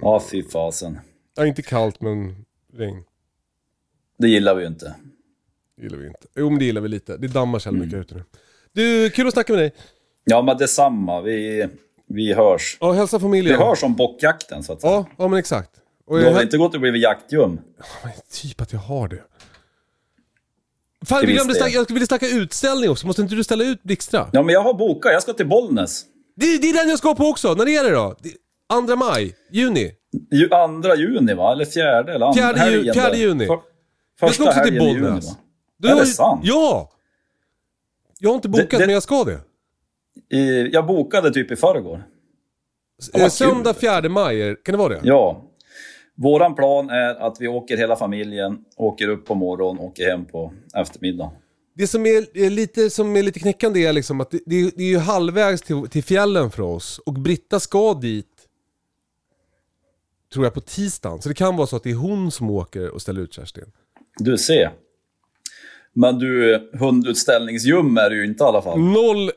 [0.02, 0.98] Ja, fy fasen.
[1.36, 2.44] Ja, inte kallt men
[2.76, 3.04] regn.
[4.18, 4.94] Det gillar vi ju inte.
[5.76, 6.26] Det gillar vi inte.
[6.36, 7.16] Jo men det gillar vi lite.
[7.16, 7.80] Det dammar så Mm.
[7.80, 8.24] mycket ute nu.
[8.72, 9.72] Du, kul att snacka med dig.
[10.24, 11.20] Ja, men detsamma.
[11.20, 11.66] Vi,
[12.06, 12.76] vi hörs.
[12.80, 13.58] Ja, hälsa Vi familjen.
[13.58, 14.92] hörs om bockjakten, så att säga.
[14.92, 15.70] Ja, ja men exakt.
[16.06, 17.60] Och Du har inte gått och blivit jaktljum?
[18.02, 19.22] Men typ att jag har det.
[21.08, 23.06] Fan, vi glömde snacka, jag ville snacka utställning också.
[23.06, 24.28] Måste inte du ställa ut Blixtra?
[24.32, 25.12] Ja, men jag har bokat.
[25.12, 26.04] Jag ska till Bollnäs.
[26.36, 27.54] Det, det är den jag ska på också.
[27.54, 28.16] När är det då?
[28.20, 28.30] Det,
[28.86, 29.34] 2 maj?
[29.52, 29.92] Juni?
[30.32, 31.52] Ju, andra juni, va?
[31.52, 32.12] Eller fjärde?
[32.14, 33.46] Eller andra, Fjärde ju- helgen fjärde juni.
[33.46, 33.60] För,
[34.20, 35.24] Jag ska också till juni, Bollnäs.
[35.26, 35.36] va?
[35.78, 36.40] Du Är det sant?
[36.44, 36.90] Ja!
[38.18, 39.40] Jag har inte bokat, Det- det- men jag ska det.
[40.36, 42.02] I, jag bokade typ i förrgår.
[43.14, 43.80] Eh, Söndag kul.
[44.02, 45.00] 4 maj, kan det vara det?
[45.04, 45.42] Ja.
[46.16, 50.52] Våran plan är att vi åker hela familjen, åker upp på morgonen, åker hem på
[50.74, 51.32] eftermiddagen.
[51.76, 54.88] Det som är, lite, som är lite knäckande är liksom att det, det, det är
[54.88, 56.98] ju halvvägs till, till fjällen för oss.
[56.98, 58.26] Och Britta ska dit,
[60.32, 61.22] tror jag, på tisdagen.
[61.22, 63.72] Så det kan vara så att det är hon som åker och ställer ut Kerstin.
[64.18, 64.70] Du ser.
[65.92, 68.80] Men du, hundutställningsljum är du ju inte i alla fall.
[68.80, 69.30] Noll,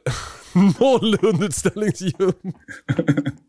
[0.80, 2.34] noll hundutställningsljum.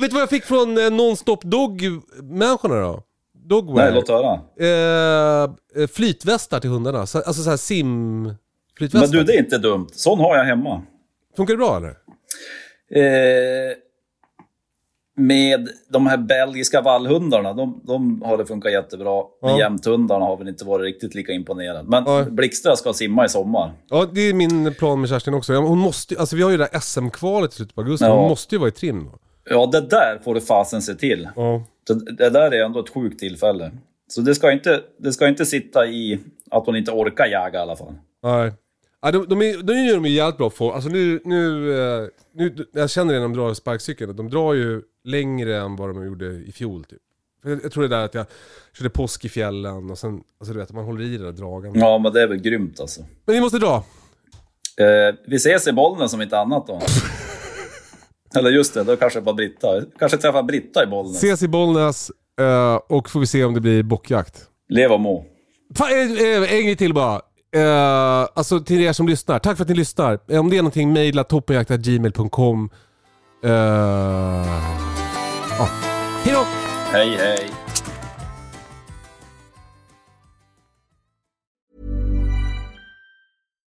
[0.00, 3.02] Vet du vad jag fick från eh, Non-Stop Dog-människorna då?
[3.48, 3.84] Dogwear.
[3.84, 4.40] Nej, låt höra.
[4.60, 7.06] Eh, eh, flytvästar till hundarna.
[7.06, 8.34] Så, alltså så här sim...
[8.78, 9.08] Flytvästar.
[9.08, 9.88] Men du, det är inte dumt.
[9.92, 10.82] Sån har jag hemma.
[11.36, 11.88] Funkar det bra eller?
[12.90, 13.74] Eh,
[15.16, 19.22] med de här belgiska vallhundarna, de, de har det funkat jättebra.
[19.40, 19.58] Ja.
[19.58, 21.88] jämthundarna har väl inte varit riktigt lika imponerad.
[21.88, 22.24] Men Ja.
[22.30, 23.72] Blixtra ska simma i sommar.
[23.88, 25.54] Ja, det är min plan med Kerstin också.
[25.54, 28.04] Hon måste, alltså vi har ju det där SM-kvalet i slutet på augusti.
[28.04, 28.20] Ja.
[28.20, 29.18] Hon måste ju vara i trim då.
[29.50, 31.28] Ja, det där får du fasen se till.
[31.36, 31.64] Ja.
[31.86, 33.72] Det, det där är ändå ett sjukt tillfälle.
[34.08, 36.18] Så det ska, inte, det ska inte sitta i
[36.50, 37.94] att hon inte orkar jaga i alla fall.
[38.22, 38.52] Nej.
[39.02, 40.72] Ja, de, de, är, de de ju jävligt bra för.
[40.72, 44.82] Alltså nu, nu, eh, nu, jag känner det när de drar sparkcykeln, de drar ju
[45.04, 46.98] längre än vad de gjorde i fjol typ.
[47.44, 48.26] Jag, jag tror det där att jag
[48.78, 51.82] körde påsk i fjällen och sen, alltså du vet, man håller i det där dragandet.
[51.82, 53.00] Ja, men det är väl grymt alltså.
[53.24, 53.84] Men vi måste dra.
[54.76, 56.80] Eh, vi ses i Bollnäs om inte annat då.
[58.34, 59.68] Eller just det, då kanske bara Britta.
[59.98, 61.16] Kanske träffa Britta i Bollnäs.
[61.16, 62.10] Ses i Bollnäs
[62.40, 64.44] eh, och får vi se om det blir bockjakt.
[64.68, 65.24] Lev och må.
[65.74, 67.20] Fan, eh, eh, en grej till bara.
[68.34, 70.38] Alltså till er som lyssnar, tack för att ni lyssnar.
[70.38, 72.70] Om det är någonting, mejla toppenjakt.gmail.com.
[73.44, 73.50] Uh,
[75.58, 75.68] ja.
[76.24, 76.44] Hejdå!
[76.92, 77.67] Hej, hej.